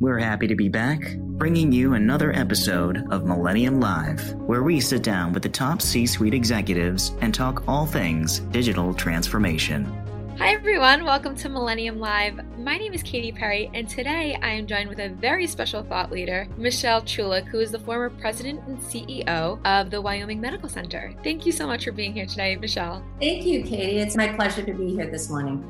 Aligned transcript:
We're 0.00 0.18
happy 0.18 0.46
to 0.46 0.54
be 0.54 0.68
back, 0.68 1.16
bringing 1.16 1.72
you 1.72 1.94
another 1.94 2.32
episode 2.32 3.04
of 3.10 3.24
Millennium 3.24 3.80
Live, 3.80 4.34
where 4.34 4.62
we 4.62 4.78
sit 4.78 5.02
down 5.02 5.32
with 5.32 5.42
the 5.42 5.48
top 5.48 5.82
C 5.82 6.06
suite 6.06 6.34
executives 6.34 7.12
and 7.20 7.34
talk 7.34 7.66
all 7.66 7.84
things 7.84 8.38
digital 8.38 8.94
transformation. 8.94 9.86
Hi, 10.38 10.52
everyone. 10.52 11.04
Welcome 11.04 11.34
to 11.34 11.48
Millennium 11.48 11.98
Live. 11.98 12.38
My 12.58 12.78
name 12.78 12.94
is 12.94 13.02
Katie 13.02 13.32
Perry, 13.32 13.72
and 13.74 13.88
today 13.88 14.38
I 14.40 14.50
am 14.50 14.68
joined 14.68 14.88
with 14.88 15.00
a 15.00 15.08
very 15.08 15.48
special 15.48 15.82
thought 15.82 16.12
leader, 16.12 16.46
Michelle 16.56 17.02
Chulik, 17.02 17.46
who 17.46 17.58
is 17.58 17.72
the 17.72 17.80
former 17.80 18.08
president 18.08 18.62
and 18.68 18.78
CEO 18.78 19.58
of 19.66 19.90
the 19.90 20.00
Wyoming 20.00 20.40
Medical 20.40 20.68
Center. 20.68 21.12
Thank 21.24 21.44
you 21.44 21.50
so 21.50 21.66
much 21.66 21.84
for 21.84 21.90
being 21.90 22.12
here 22.12 22.26
today, 22.26 22.54
Michelle. 22.54 23.02
Thank 23.18 23.46
you, 23.46 23.64
Katie. 23.64 23.98
It's 23.98 24.14
my 24.14 24.28
pleasure 24.28 24.62
to 24.62 24.74
be 24.74 24.94
here 24.94 25.10
this 25.10 25.28
morning. 25.28 25.64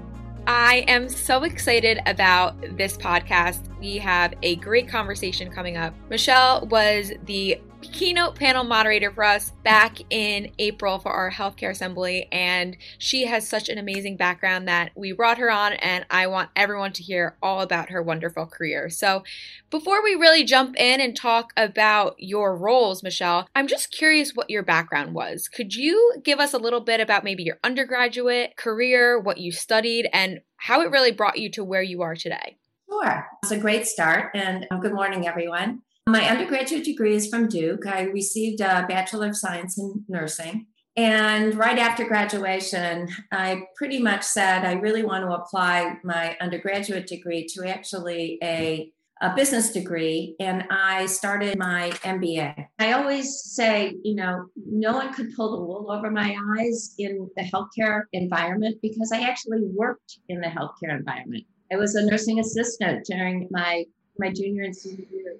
I 0.51 0.87
am 0.89 1.11
so 1.11 1.45
excited 1.45 2.01
about 2.07 2.59
this 2.79 2.97
podcast. 2.97 3.69
We 3.79 3.98
have 3.98 4.33
a 4.43 4.57
great 4.57 4.89
conversation 4.89 5.51
coming 5.51 5.77
up. 5.77 5.93
Michelle 6.09 6.66
was 6.69 7.12
the 7.27 7.61
keynote 7.92 8.34
panel 8.34 8.65
moderator 8.65 9.10
for 9.10 9.24
us 9.24 9.52
back 9.65 9.98
in 10.10 10.52
April 10.59 10.98
for 10.98 11.10
our 11.10 11.30
healthcare 11.30 11.70
assembly, 11.70 12.28
and 12.30 12.77
she 12.98 13.27
has 13.27 13.48
such 13.48 13.69
an 13.69 13.78
amazing 13.78 14.16
background 14.16 14.69
that 14.69 14.92
we 14.95 15.12
brought 15.12 15.38
her 15.38 15.51
on, 15.51 15.73
and 15.74 16.06
I 16.11 16.27
want 16.27 16.51
everyone 16.55 16.92
to 16.95 17.02
hear 17.02 17.37
all 17.42 17.61
about 17.61 17.91
her 17.91 18.02
wonderful 18.02 18.47
career. 18.47 18.91
So, 18.91 19.24
before 19.70 20.02
we 20.02 20.14
really 20.14 20.45
jump 20.45 20.77
in 20.77 21.01
and 21.01 21.16
talk 21.16 21.52
about 21.56 22.14
your 22.19 22.56
roles, 22.56 23.02
Michelle, 23.02 23.48
I'm 23.55 23.66
just 23.66 23.91
curious 23.91 24.34
what 24.34 24.50
your 24.50 24.62
background 24.62 25.14
was. 25.14 25.48
Could 25.48 25.75
you 25.75 26.14
give 26.23 26.41
us 26.41 26.55
a 26.55 26.59
little 26.59 26.80
bit 26.80 27.00
about 27.00 27.25
maybe 27.25 27.42
your 27.42 27.59
undergraduate 27.64 28.56
career, 28.56 29.19
what 29.19 29.39
you 29.39 29.52
studied, 29.52 30.09
and 30.12 30.41
how 30.56 30.80
it 30.83 30.91
really 30.91 31.12
brought 31.12 31.39
you 31.39 31.50
to 31.50 31.64
where 31.64 31.83
you 31.83 32.02
are 32.02 32.14
today? 32.14 32.56
Sure. 32.89 33.27
It's 33.42 33.52
a 33.52 33.59
great 33.59 33.86
start, 33.86 34.30
and 34.34 34.66
uh, 34.70 34.77
good 34.78 34.95
morning, 34.95 35.27
everyone. 35.27 35.83
My 36.09 36.27
undergraduate 36.27 36.85
degree 36.85 37.14
is 37.14 37.28
from 37.28 37.48
Duke. 37.48 37.87
I 37.87 38.05
received 38.05 38.62
a 38.62 38.87
Bachelor 38.89 39.28
of 39.28 39.37
Science 39.37 39.77
in 39.77 40.06
Nursing. 40.09 40.67
And 40.97 41.55
right 41.55 41.78
after 41.78 42.06
graduation, 42.06 43.09
I 43.31 43.65
pretty 43.77 44.00
much 44.00 44.23
said 44.23 44.65
I 44.65 44.73
really 44.73 45.03
want 45.03 45.25
to 45.25 45.33
apply 45.33 45.98
my 46.03 46.34
undergraduate 46.41 47.06
degree 47.06 47.47
to 47.48 47.69
actually 47.69 48.39
a, 48.42 48.91
a 49.20 49.34
business 49.37 49.70
degree. 49.70 50.34
And 50.41 50.65
I 50.70 51.05
started 51.05 51.59
my 51.59 51.91
MBA. 52.03 52.67
I 52.78 52.93
always 52.93 53.43
say, 53.45 53.95
you 54.03 54.15
know, 54.15 54.47
no 54.56 54.95
one 54.95 55.12
could 55.12 55.34
pull 55.37 55.59
the 55.59 55.62
wool 55.62 55.91
over 55.91 56.11
my 56.11 56.34
eyes 56.59 56.95
in 56.98 57.28
the 57.37 57.43
healthcare 57.43 58.05
environment 58.15 58.78
because 58.81 59.12
I 59.12 59.20
actually 59.20 59.61
worked 59.75 60.20
in 60.31 60.41
the 60.41 60.48
healthcare 60.48 60.97
environment. 60.97 61.45
I 61.70 61.77
was 61.77 61.97
a 61.97 62.06
nursing 62.06 62.41
assistant 62.41 63.05
during 63.05 63.47
my 63.50 63.84
my 64.20 64.33
junior 64.33 64.65
and 64.65 64.75
senior 64.75 65.05
year 65.12 65.37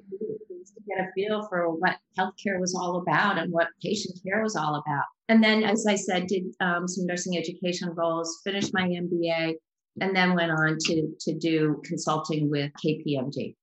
to 0.74 0.83
get 0.88 1.05
a 1.05 1.12
feel 1.14 1.47
for 1.48 1.70
what 1.70 1.97
healthcare 2.19 2.61
was 2.61 2.74
all 2.74 3.02
about 3.02 3.38
and 3.38 3.52
what 3.52 3.69
patient 3.83 4.19
care 4.24 4.42
was 4.42 4.56
all 4.56 4.75
about. 4.75 5.05
And 5.28 5.42
then, 5.42 5.62
as 5.62 5.86
I 5.86 5.94
said, 5.94 6.27
did 6.27 6.44
um, 6.60 6.88
some 6.88 7.06
nursing 7.06 7.36
education 7.36 7.91
roles, 7.94 8.41
finished 8.44 8.70
my 8.72 8.88
MBA, 8.88 9.55
and 10.00 10.16
then 10.16 10.34
went 10.34 10.52
on 10.52 10.77
to 10.86 11.08
to 11.20 11.34
do 11.38 11.80
consulting 11.84 12.50
with 12.50 12.70
KPMG. 12.84 13.55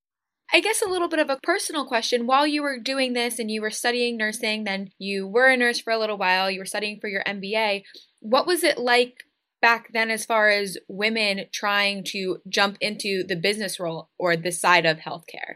I 0.53 0.59
guess 0.59 0.81
a 0.81 0.89
little 0.89 1.07
bit 1.07 1.19
of 1.19 1.29
a 1.29 1.39
personal 1.41 1.85
question. 1.85 2.27
While 2.27 2.45
you 2.45 2.61
were 2.61 2.79
doing 2.79 3.13
this 3.13 3.39
and 3.39 3.49
you 3.49 3.61
were 3.61 3.71
studying 3.71 4.15
nursing, 4.15 4.63
then 4.63 4.89
you 4.99 5.27
were 5.27 5.47
a 5.47 5.57
nurse 5.57 5.79
for 5.79 5.91
a 5.91 5.97
little 5.97 6.17
while, 6.17 6.51
you 6.51 6.59
were 6.59 6.65
studying 6.65 6.99
for 6.99 7.07
your 7.07 7.23
MBA. 7.23 7.83
What 8.21 8.45
was 8.45 8.63
it 8.63 8.77
like 8.77 9.23
back 9.61 9.89
then 9.93 10.11
as 10.11 10.25
far 10.25 10.49
as 10.49 10.77
women 10.87 11.45
trying 11.51 12.03
to 12.05 12.37
jump 12.47 12.77
into 12.79 13.23
the 13.27 13.35
business 13.35 13.79
role 13.79 14.09
or 14.19 14.37
the 14.37 14.51
side 14.51 14.85
of 14.85 14.97
healthcare? 14.97 15.55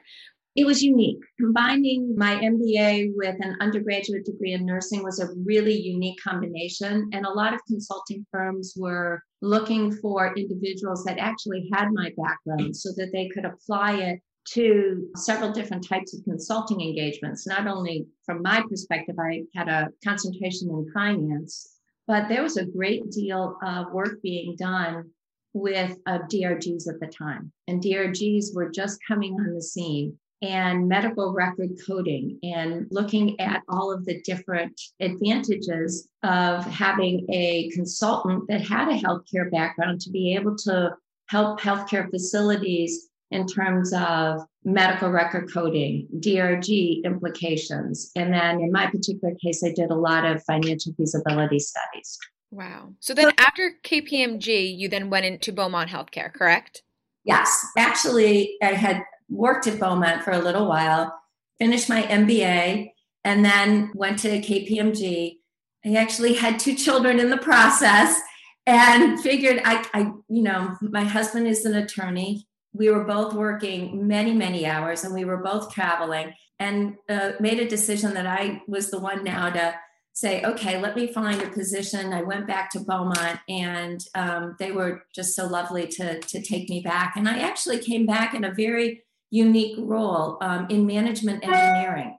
It 0.55 0.65
was 0.65 0.83
unique. 0.83 1.19
Combining 1.39 2.15
my 2.17 2.35
MBA 2.35 3.11
with 3.15 3.35
an 3.39 3.55
undergraduate 3.61 4.25
degree 4.25 4.53
in 4.53 4.65
nursing 4.65 5.03
was 5.03 5.19
a 5.19 5.29
really 5.45 5.79
unique 5.79 6.19
combination. 6.21 7.09
And 7.13 7.25
a 7.25 7.31
lot 7.31 7.53
of 7.53 7.61
consulting 7.67 8.25
firms 8.31 8.73
were 8.75 9.21
looking 9.41 9.91
for 9.91 10.35
individuals 10.35 11.03
that 11.05 11.19
actually 11.19 11.69
had 11.71 11.89
my 11.91 12.11
background 12.17 12.75
so 12.75 12.89
that 12.97 13.11
they 13.13 13.29
could 13.29 13.45
apply 13.45 13.97
it 13.97 14.21
to 14.53 15.07
several 15.15 15.51
different 15.51 15.87
types 15.87 16.15
of 16.15 16.23
consulting 16.23 16.81
engagements. 16.81 17.45
Not 17.45 17.67
only 17.67 18.07
from 18.25 18.41
my 18.41 18.63
perspective, 18.67 19.15
I 19.19 19.43
had 19.55 19.69
a 19.69 19.89
concentration 20.03 20.69
in 20.69 20.91
finance, 20.91 21.75
but 22.07 22.27
there 22.27 22.41
was 22.41 22.57
a 22.57 22.65
great 22.65 23.11
deal 23.11 23.55
of 23.63 23.93
work 23.93 24.19
being 24.23 24.55
done 24.57 25.11
with 25.53 25.95
uh, 26.07 26.19
DRGs 26.31 26.87
at 26.87 26.99
the 26.99 27.07
time. 27.07 27.51
And 27.67 27.83
DRGs 27.83 28.55
were 28.55 28.71
just 28.71 28.99
coming 29.07 29.33
on 29.33 29.53
the 29.53 29.61
scene 29.61 30.17
and 30.41 30.87
medical 30.87 31.33
record 31.33 31.71
coding 31.85 32.39
and 32.43 32.87
looking 32.91 33.39
at 33.39 33.61
all 33.67 33.91
of 33.91 34.05
the 34.05 34.21
different 34.21 34.79
advantages 34.99 36.07
of 36.23 36.65
having 36.65 37.25
a 37.29 37.69
consultant 37.71 38.47
that 38.47 38.61
had 38.61 38.87
a 38.87 38.97
healthcare 38.97 39.51
background 39.51 39.99
to 40.01 40.09
be 40.09 40.35
able 40.35 40.55
to 40.55 40.95
help 41.27 41.59
healthcare 41.59 42.09
facilities 42.09 43.09
in 43.31 43.45
terms 43.45 43.93
of 43.93 44.41
medical 44.63 45.09
record 45.09 45.51
coding, 45.53 46.07
DRG 46.19 47.03
implications. 47.03 48.11
And 48.15 48.33
then 48.33 48.59
in 48.59 48.71
my 48.71 48.87
particular 48.87 49.35
case, 49.43 49.63
I 49.63 49.71
did 49.71 49.91
a 49.91 49.95
lot 49.95 50.25
of 50.25 50.43
financial 50.43 50.93
feasibility 50.93 51.59
studies. 51.59 52.17
Wow. 52.51 52.93
So 52.99 53.13
then 53.13 53.31
after 53.37 53.73
KPMG, 53.83 54.75
you 54.75 54.89
then 54.89 55.09
went 55.09 55.25
into 55.25 55.53
Beaumont 55.53 55.89
Healthcare, 55.89 56.33
correct? 56.33 56.81
Yes. 57.23 57.63
Actually, 57.77 58.57
I 58.63 58.73
had 58.73 59.03
worked 59.29 59.67
at 59.67 59.79
Beaumont 59.79 60.23
for 60.23 60.31
a 60.31 60.39
little 60.39 60.67
while, 60.67 61.13
finished 61.59 61.89
my 61.89 62.03
MBA, 62.03 62.91
and 63.23 63.45
then 63.45 63.91
went 63.93 64.19
to 64.19 64.41
KPMG. 64.41 65.37
I 65.85 65.95
actually 65.95 66.33
had 66.33 66.59
two 66.59 66.75
children 66.75 67.19
in 67.19 67.29
the 67.29 67.37
process 67.37 68.19
and 68.65 69.19
figured 69.19 69.61
I, 69.63 69.85
I 69.93 69.99
you 70.27 70.43
know, 70.43 70.75
my 70.81 71.03
husband 71.03 71.47
is 71.47 71.65
an 71.65 71.75
attorney 71.75 72.47
we 72.73 72.89
were 72.89 73.03
both 73.03 73.33
working 73.33 74.07
many, 74.07 74.33
many 74.33 74.65
hours 74.65 75.03
and 75.03 75.13
we 75.13 75.25
were 75.25 75.37
both 75.37 75.73
traveling 75.73 76.33
and 76.59 76.95
uh, 77.09 77.31
made 77.39 77.59
a 77.59 77.67
decision 77.67 78.13
that 78.13 78.27
I 78.27 78.61
was 78.67 78.91
the 78.91 78.99
one 78.99 79.23
now 79.23 79.49
to 79.49 79.75
say, 80.13 80.43
okay, 80.43 80.79
let 80.79 80.95
me 80.95 81.07
find 81.07 81.41
a 81.41 81.49
position. 81.49 82.13
I 82.13 82.21
went 82.21 82.45
back 82.45 82.69
to 82.71 82.81
Beaumont 82.81 83.39
and 83.47 84.03
um, 84.15 84.55
they 84.59 84.71
were 84.71 85.03
just 85.15 85.35
so 85.35 85.47
lovely 85.47 85.87
to, 85.87 86.19
to 86.19 86.41
take 86.41 86.69
me 86.69 86.81
back. 86.81 87.15
And 87.15 87.27
I 87.27 87.39
actually 87.39 87.79
came 87.79 88.05
back 88.05 88.33
in 88.33 88.43
a 88.43 88.53
very 88.53 89.03
unique 89.29 89.77
role 89.79 90.37
um, 90.41 90.67
in 90.69 90.85
management 90.85 91.43
and 91.43 91.53
engineering. 91.53 92.17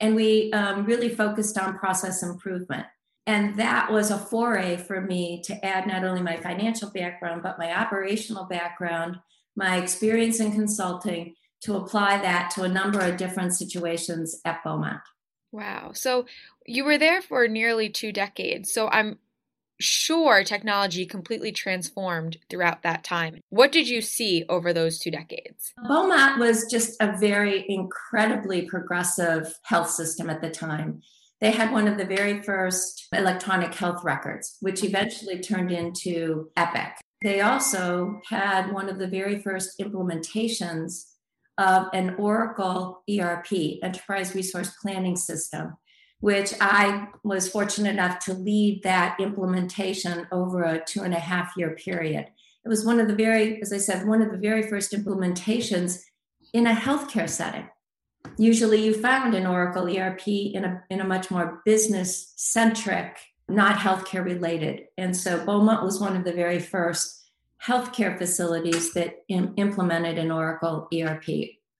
And 0.00 0.16
we 0.16 0.52
um, 0.52 0.84
really 0.84 1.08
focused 1.08 1.58
on 1.58 1.78
process 1.78 2.22
improvement. 2.22 2.86
And 3.26 3.56
that 3.56 3.92
was 3.92 4.10
a 4.10 4.18
foray 4.18 4.76
for 4.76 5.00
me 5.00 5.42
to 5.44 5.64
add 5.64 5.86
not 5.86 6.02
only 6.02 6.22
my 6.22 6.36
financial 6.36 6.90
background, 6.90 7.42
but 7.42 7.58
my 7.58 7.72
operational 7.72 8.44
background 8.44 9.18
my 9.56 9.76
experience 9.76 10.40
in 10.40 10.52
consulting 10.52 11.34
to 11.62 11.76
apply 11.76 12.18
that 12.18 12.50
to 12.50 12.62
a 12.62 12.68
number 12.68 13.00
of 13.00 13.16
different 13.16 13.54
situations 13.54 14.40
at 14.44 14.62
Beaumont. 14.64 15.00
Wow. 15.52 15.92
So 15.94 16.26
you 16.66 16.84
were 16.84 16.98
there 16.98 17.22
for 17.22 17.46
nearly 17.46 17.88
two 17.88 18.12
decades. 18.12 18.72
So 18.72 18.88
I'm 18.88 19.18
sure 19.82 20.44
technology 20.44 21.04
completely 21.04 21.52
transformed 21.52 22.38
throughout 22.48 22.82
that 22.82 23.04
time. 23.04 23.40
What 23.50 23.72
did 23.72 23.88
you 23.88 24.00
see 24.00 24.44
over 24.48 24.72
those 24.72 24.98
two 24.98 25.10
decades? 25.10 25.72
Beaumont 25.86 26.38
was 26.38 26.66
just 26.70 26.96
a 27.00 27.16
very 27.18 27.64
incredibly 27.68 28.62
progressive 28.62 29.54
health 29.64 29.90
system 29.90 30.30
at 30.30 30.40
the 30.40 30.50
time. 30.50 31.02
They 31.40 31.50
had 31.50 31.72
one 31.72 31.88
of 31.88 31.98
the 31.98 32.04
very 32.04 32.40
first 32.42 33.08
electronic 33.12 33.74
health 33.74 34.04
records, 34.04 34.56
which 34.60 34.84
eventually 34.84 35.40
turned 35.40 35.72
into 35.72 36.50
Epic. 36.56 36.92
They 37.20 37.40
also 37.40 38.20
had 38.28 38.72
one 38.72 38.88
of 38.88 38.98
the 38.98 39.08
very 39.08 39.40
first 39.40 39.80
implementations 39.80 41.04
of 41.58 41.86
an 41.92 42.14
Oracle 42.16 43.02
ERP, 43.10 43.52
Enterprise 43.82 44.34
Resource 44.34 44.74
Planning 44.80 45.16
System, 45.16 45.76
which 46.22 46.54
I 46.60 47.08
was 47.24 47.48
fortunate 47.48 47.90
enough 47.90 48.20
to 48.26 48.32
lead 48.32 48.84
that 48.84 49.18
implementation 49.18 50.28
over 50.30 50.62
a 50.62 50.84
two 50.84 51.02
and 51.02 51.12
a 51.12 51.18
half 51.18 51.52
year 51.56 51.74
period. 51.74 52.26
It 52.64 52.68
was 52.68 52.86
one 52.86 53.00
of 53.00 53.08
the 53.08 53.14
very, 53.14 53.60
as 53.60 53.72
I 53.72 53.78
said, 53.78 54.06
one 54.06 54.22
of 54.22 54.30
the 54.30 54.38
very 54.38 54.62
first 54.68 54.92
implementations 54.92 56.00
in 56.52 56.68
a 56.68 56.74
healthcare 56.74 57.28
setting. 57.28 57.68
Usually 58.38 58.84
you 58.84 58.94
found 58.94 59.34
an 59.34 59.48
Oracle 59.48 59.88
ERP 59.88 60.28
in 60.28 60.64
a, 60.64 60.84
in 60.90 61.00
a 61.00 61.04
much 61.04 61.28
more 61.28 61.60
business 61.64 62.32
centric 62.36 63.18
not 63.48 63.76
healthcare 63.76 64.24
related. 64.24 64.84
And 64.96 65.16
so 65.16 65.44
Beaumont 65.44 65.82
was 65.82 66.00
one 66.00 66.16
of 66.16 66.24
the 66.24 66.32
very 66.32 66.60
first 66.60 67.26
healthcare 67.60 68.16
facilities 68.16 68.92
that 68.94 69.16
Im- 69.28 69.54
implemented 69.56 70.18
an 70.18 70.30
Oracle 70.30 70.86
ERP, 70.94 71.24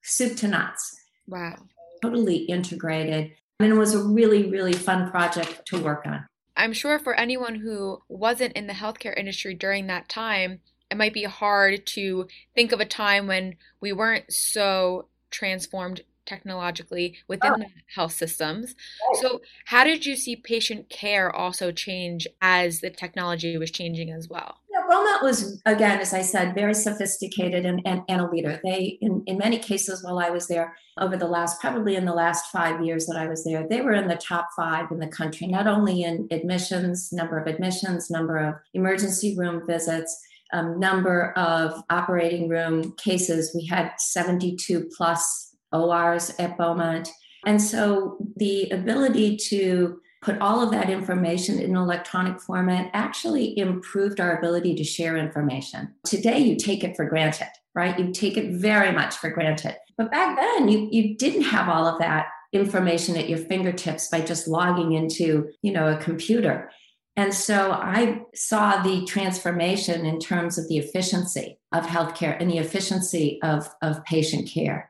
soup 0.01 0.35
to 0.37 0.49
nuts. 0.49 0.99
Wow. 1.27 1.55
Totally 2.01 2.39
integrated. 2.39 3.31
And 3.63 3.71
it 3.71 3.77
was 3.77 3.93
a 3.93 4.03
really, 4.03 4.49
really 4.49 4.73
fun 4.73 5.09
project 5.09 5.65
to 5.67 5.81
work 5.81 6.05
on. 6.05 6.25
I'm 6.55 6.73
sure 6.73 6.99
for 6.99 7.15
anyone 7.15 7.55
who 7.55 7.99
wasn't 8.09 8.53
in 8.53 8.67
the 8.67 8.73
healthcare 8.73 9.17
industry 9.17 9.53
during 9.53 9.87
that 9.87 10.09
time, 10.09 10.59
it 10.91 10.97
might 10.97 11.13
be 11.13 11.23
hard 11.23 11.85
to 11.87 12.27
think 12.53 12.71
of 12.71 12.79
a 12.79 12.85
time 12.85 13.25
when 13.25 13.55
we 13.79 13.93
weren't 13.93 14.31
so 14.31 15.07
transformed 15.31 16.01
technologically 16.25 17.17
within 17.27 17.53
oh. 17.53 17.57
the 17.57 17.67
health 17.95 18.13
systems. 18.13 18.75
So, 19.21 19.41
how 19.65 19.83
did 19.83 20.05
you 20.05 20.15
see 20.15 20.35
patient 20.35 20.89
care 20.89 21.33
also 21.33 21.71
change 21.71 22.27
as 22.41 22.81
the 22.81 22.89
technology 22.89 23.57
was 23.57 23.71
changing 23.71 24.11
as 24.11 24.27
well? 24.29 24.57
Beaumont 24.87 25.23
was, 25.23 25.61
again, 25.65 25.99
as 25.99 26.13
I 26.13 26.21
said, 26.21 26.55
very 26.55 26.73
sophisticated 26.73 27.65
and, 27.65 27.81
and, 27.85 28.01
and 28.07 28.21
a 28.21 28.29
leader. 28.29 28.59
They, 28.63 28.97
in, 29.01 29.23
in 29.25 29.37
many 29.37 29.57
cases, 29.59 30.03
while 30.03 30.19
I 30.19 30.29
was 30.29 30.47
there 30.47 30.75
over 30.99 31.17
the 31.17 31.27
last, 31.27 31.59
probably 31.59 31.95
in 31.95 32.05
the 32.05 32.13
last 32.13 32.51
five 32.51 32.83
years 32.83 33.05
that 33.07 33.17
I 33.17 33.27
was 33.27 33.43
there, 33.43 33.67
they 33.67 33.81
were 33.81 33.93
in 33.93 34.07
the 34.07 34.15
top 34.15 34.49
five 34.55 34.91
in 34.91 34.99
the 34.99 35.07
country, 35.07 35.47
not 35.47 35.67
only 35.67 36.03
in 36.03 36.27
admissions, 36.31 37.11
number 37.11 37.37
of 37.37 37.47
admissions, 37.47 38.09
number 38.09 38.37
of 38.37 38.55
emergency 38.73 39.35
room 39.37 39.65
visits. 39.65 40.17
Um, 40.51 40.79
number 40.79 41.31
of 41.31 41.83
operating 41.89 42.47
room 42.47 42.93
cases. 42.97 43.55
We 43.55 43.65
had 43.65 43.93
72 43.97 44.87
plus 44.95 45.55
ORs 45.71 46.31
at 46.37 46.59
Beaumont. 46.59 47.09
And 47.45 47.59
so 47.59 48.17
the 48.35 48.69
ability 48.69 49.37
to 49.49 49.99
put 50.23 50.39
all 50.39 50.61
of 50.61 50.71
that 50.71 50.89
information 50.89 51.59
in 51.59 51.75
electronic 51.75 52.39
format 52.39 52.89
actually 52.93 53.57
improved 53.59 54.19
our 54.19 54.37
ability 54.37 54.73
to 54.75 54.83
share 54.83 55.17
information. 55.17 55.93
Today, 56.05 56.39
you 56.39 56.55
take 56.55 56.83
it 56.83 56.95
for 56.95 57.05
granted, 57.05 57.49
right? 57.75 57.99
You 57.99 58.11
take 58.11 58.37
it 58.37 58.53
very 58.53 58.91
much 58.91 59.17
for 59.17 59.29
granted. 59.29 59.75
But 59.97 60.11
back 60.11 60.37
then, 60.37 60.69
you, 60.69 60.87
you 60.91 61.15
didn't 61.15 61.43
have 61.43 61.67
all 61.67 61.85
of 61.85 61.99
that 61.99 62.27
information 62.53 63.17
at 63.17 63.27
your 63.27 63.39
fingertips 63.39 64.07
by 64.07 64.21
just 64.21 64.47
logging 64.47 64.93
into, 64.93 65.49
you 65.61 65.73
know, 65.73 65.91
a 65.91 65.97
computer. 65.97 66.71
And 67.15 67.33
so 67.33 67.71
I 67.71 68.21
saw 68.33 68.81
the 68.81 69.05
transformation 69.05 70.05
in 70.05 70.19
terms 70.19 70.57
of 70.57 70.67
the 70.67 70.77
efficiency 70.77 71.59
of 71.71 71.85
healthcare 71.85 72.37
and 72.39 72.49
the 72.49 72.57
efficiency 72.57 73.39
of, 73.43 73.69
of 73.81 74.03
patient 74.05 74.49
care. 74.49 74.89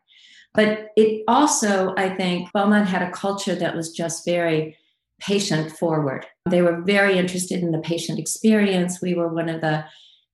But 0.54 0.90
it 0.96 1.24
also, 1.28 1.96
I 1.98 2.16
think, 2.16 2.52
Beaumont 2.54 2.88
had 2.88 3.02
a 3.02 3.12
culture 3.12 3.56
that 3.56 3.76
was 3.76 3.92
just 3.92 4.24
very 4.24 4.78
patient 5.26 5.72
forward. 5.72 6.26
They 6.50 6.62
were 6.62 6.82
very 6.82 7.18
interested 7.18 7.62
in 7.62 7.72
the 7.72 7.80
patient 7.80 8.20
experience. 8.20 9.02
We 9.02 9.14
were 9.14 9.30
one 9.30 9.50
of 9.50 9.62
the 9.62 9.86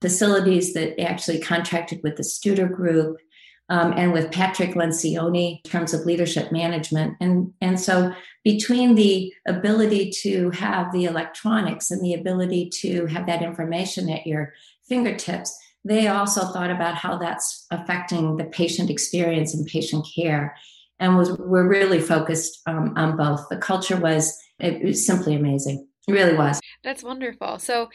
facilities 0.02 0.74
that 0.74 1.00
actually 1.00 1.40
contracted 1.40 2.02
with 2.04 2.16
the 2.16 2.24
Studer 2.24 2.72
Group 2.72 3.18
um, 3.70 3.94
and 3.96 4.14
with 4.14 4.32
Patrick 4.32 4.72
Lencioni 4.72 5.62
in 5.64 5.70
terms 5.70 5.94
of 5.94 6.06
leadership 6.06 6.52
management. 6.52 7.16
And, 7.20 7.54
and 7.62 7.80
so, 7.80 8.14
between 8.44 8.96
the 8.96 9.32
ability 9.48 10.12
to 10.22 10.50
have 10.52 10.92
the 10.92 11.06
electronics 11.06 11.92
and 11.92 12.02
the 12.04 12.16
ability 12.16 12.70
to 12.82 13.06
have 13.08 13.28
that 13.28 13.44
information 13.44 14.10
at 14.10 14.26
your 14.26 14.54
fingertips, 14.88 15.56
they 15.86 16.08
also 16.08 16.52
thought 16.52 16.72
about 16.72 16.96
how 16.96 17.18
that's 17.18 17.68
affecting 17.70 18.38
the 18.38 18.46
patient 18.46 18.90
experience 18.90 19.54
and 19.54 19.68
patient 19.68 20.08
care 20.16 20.56
and 21.00 21.18
was 21.18 21.32
were 21.38 21.68
really 21.68 22.02
focused 22.02 22.62
um, 22.66 22.94
on 22.98 23.16
both 23.16 23.48
the 23.50 23.58
culture 23.58 23.98
was 23.98 24.38
it 24.60 24.84
was 24.84 25.06
simply 25.06 25.36
amazing. 25.36 25.88
It 26.08 26.12
really 26.12 26.36
was. 26.36 26.60
That's 26.84 27.04
wonderful. 27.04 27.60
So 27.60 27.90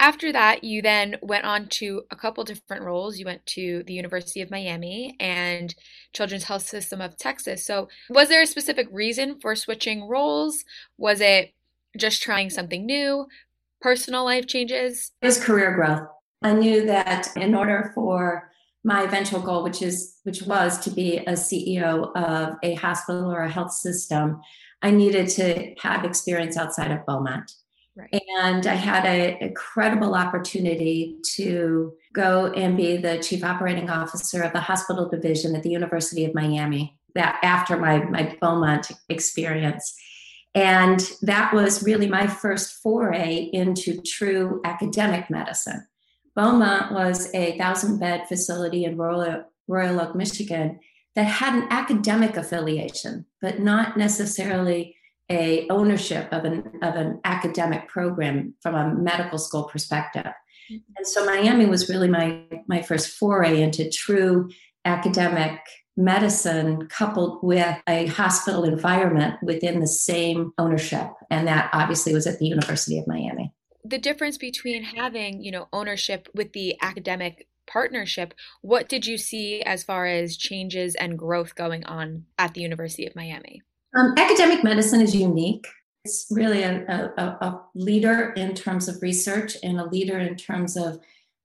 after 0.00 0.32
that 0.32 0.64
you 0.64 0.80
then 0.82 1.16
went 1.20 1.44
on 1.44 1.68
to 1.68 2.02
a 2.10 2.16
couple 2.16 2.42
different 2.42 2.84
roles. 2.84 3.18
You 3.18 3.26
went 3.26 3.44
to 3.46 3.84
the 3.86 3.92
university 3.92 4.40
of 4.40 4.50
miami 4.50 5.14
and 5.20 5.74
children's 6.14 6.44
health 6.44 6.66
system 6.66 7.00
of 7.00 7.16
texas. 7.16 7.64
So 7.64 7.88
was 8.08 8.28
there 8.28 8.42
a 8.42 8.46
specific 8.46 8.88
reason 8.90 9.38
for 9.40 9.54
switching 9.54 10.08
roles? 10.08 10.64
Was 10.96 11.20
it 11.20 11.52
just 11.96 12.22
trying 12.22 12.50
something 12.50 12.86
new? 12.86 13.26
Personal 13.80 14.24
life 14.24 14.46
changes? 14.46 15.12
It 15.20 15.26
was 15.26 15.42
career 15.42 15.74
growth. 15.74 16.08
I 16.42 16.54
knew 16.54 16.86
that 16.86 17.28
in 17.36 17.54
order 17.54 17.92
for 17.94 18.50
my 18.82 19.02
eventual 19.02 19.40
goal, 19.40 19.62
which 19.62 19.82
is 19.82 20.16
which 20.22 20.42
was 20.42 20.78
to 20.80 20.90
be 20.90 21.18
a 21.18 21.32
CEO 21.32 22.10
of 22.16 22.56
a 22.62 22.74
hospital 22.76 23.30
or 23.30 23.42
a 23.42 23.50
health 23.50 23.72
system, 23.72 24.40
I 24.82 24.90
needed 24.90 25.28
to 25.30 25.74
have 25.82 26.04
experience 26.04 26.56
outside 26.56 26.90
of 26.90 27.04
Beaumont. 27.06 27.52
Right. 27.96 28.22
And 28.40 28.66
I 28.66 28.74
had 28.74 29.04
an 29.04 29.36
incredible 29.40 30.14
opportunity 30.14 31.18
to 31.34 31.92
go 32.12 32.46
and 32.52 32.76
be 32.76 32.96
the 32.96 33.18
chief 33.18 33.44
operating 33.44 33.90
officer 33.90 34.42
of 34.42 34.52
the 34.52 34.60
hospital 34.60 35.08
division 35.08 35.54
at 35.54 35.62
the 35.62 35.70
University 35.70 36.24
of 36.24 36.34
Miami. 36.34 36.96
That 37.14 37.40
after 37.42 37.76
my 37.76 38.04
my 38.04 38.36
Beaumont 38.40 38.92
experience. 39.08 39.94
And 40.54 41.00
that 41.22 41.52
was 41.52 41.82
really 41.82 42.08
my 42.08 42.26
first 42.26 42.80
foray 42.82 43.50
into 43.52 44.00
true 44.02 44.60
academic 44.64 45.30
medicine. 45.30 45.86
Beaumont 46.34 46.92
was 46.92 47.32
a 47.34 47.56
thousand 47.58 47.98
bed 47.98 48.26
facility 48.28 48.84
in 48.84 48.96
Royal, 48.96 49.44
Royal 49.68 50.00
Oak, 50.00 50.14
Michigan 50.14 50.80
that 51.14 51.24
had 51.24 51.54
an 51.54 51.66
academic 51.70 52.36
affiliation, 52.36 53.26
but 53.40 53.60
not 53.60 53.96
necessarily 53.96 54.96
a 55.30 55.68
ownership 55.68 56.32
of 56.32 56.44
an, 56.44 56.64
of 56.82 56.94
an 56.96 57.20
academic 57.24 57.88
program 57.88 58.54
from 58.62 58.74
a 58.74 58.94
medical 58.94 59.38
school 59.38 59.64
perspective. 59.64 60.26
Mm-hmm. 60.26 60.76
And 60.96 61.06
so 61.06 61.24
Miami 61.24 61.66
was 61.66 61.88
really 61.88 62.08
my, 62.08 62.42
my 62.66 62.82
first 62.82 63.16
foray 63.16 63.60
into 63.62 63.90
true 63.90 64.50
academic 64.84 65.60
medicine 65.96 66.88
coupled 66.88 67.40
with 67.42 67.76
a 67.88 68.06
hospital 68.06 68.64
environment 68.64 69.36
within 69.42 69.80
the 69.80 69.86
same 69.86 70.52
ownership. 70.58 71.08
And 71.30 71.46
that 71.46 71.70
obviously 71.72 72.14
was 72.14 72.26
at 72.26 72.38
the 72.38 72.46
University 72.46 72.98
of 72.98 73.06
Miami 73.06 73.52
the 73.84 73.98
difference 73.98 74.36
between 74.36 74.82
having 74.82 75.42
you 75.42 75.50
know 75.50 75.68
ownership 75.72 76.28
with 76.34 76.52
the 76.52 76.76
academic 76.82 77.48
partnership 77.72 78.34
what 78.62 78.88
did 78.88 79.06
you 79.06 79.16
see 79.16 79.62
as 79.62 79.84
far 79.84 80.06
as 80.06 80.36
changes 80.36 80.94
and 80.96 81.18
growth 81.18 81.54
going 81.54 81.84
on 81.84 82.24
at 82.38 82.54
the 82.54 82.60
university 82.60 83.06
of 83.06 83.16
miami? 83.16 83.62
Um, 83.96 84.14
academic 84.16 84.62
medicine 84.62 85.00
is 85.00 85.14
unique. 85.14 85.66
It's 86.04 86.26
really 86.30 86.62
a, 86.62 87.12
a, 87.16 87.22
a, 87.22 87.60
leader 87.74 88.32
in 88.32 88.54
terms 88.54 88.88
of 88.88 89.02
research 89.02 89.56
and 89.62 89.78
a 89.78 89.84
leader 89.84 90.18
in 90.18 90.36
terms 90.36 90.76
of 90.76 90.98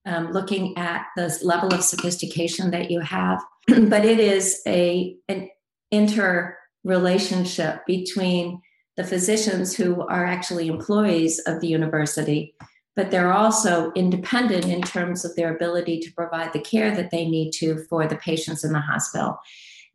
um, 0.05 0.31
looking 0.31 0.77
at 0.77 1.07
the 1.17 1.37
level 1.41 1.73
of 1.73 1.83
sophistication 1.83 2.71
that 2.71 2.91
you 2.91 3.01
have. 3.01 3.43
But 3.67 4.05
it 4.05 4.19
is 4.19 4.61
a 4.67 5.17
an 5.27 5.49
interrelationship 5.91 7.85
between 7.85 8.61
the 8.95 9.03
physicians 9.03 9.75
who 9.75 10.01
are 10.07 10.25
actually 10.25 10.67
employees 10.67 11.39
of 11.39 11.59
the 11.59 11.67
university, 11.67 12.55
but 12.95 13.11
they're 13.11 13.33
also 13.33 13.91
independent 13.93 14.65
in 14.65 14.81
terms 14.81 15.25
of 15.25 15.35
their 15.35 15.55
ability 15.55 15.99
to 15.99 16.13
provide 16.13 16.53
the 16.53 16.59
care 16.59 16.95
that 16.95 17.11
they 17.11 17.27
need 17.27 17.51
to 17.51 17.83
for 17.89 18.07
the 18.07 18.15
patients 18.15 18.63
in 18.63 18.71
the 18.71 18.79
hospital. 18.79 19.37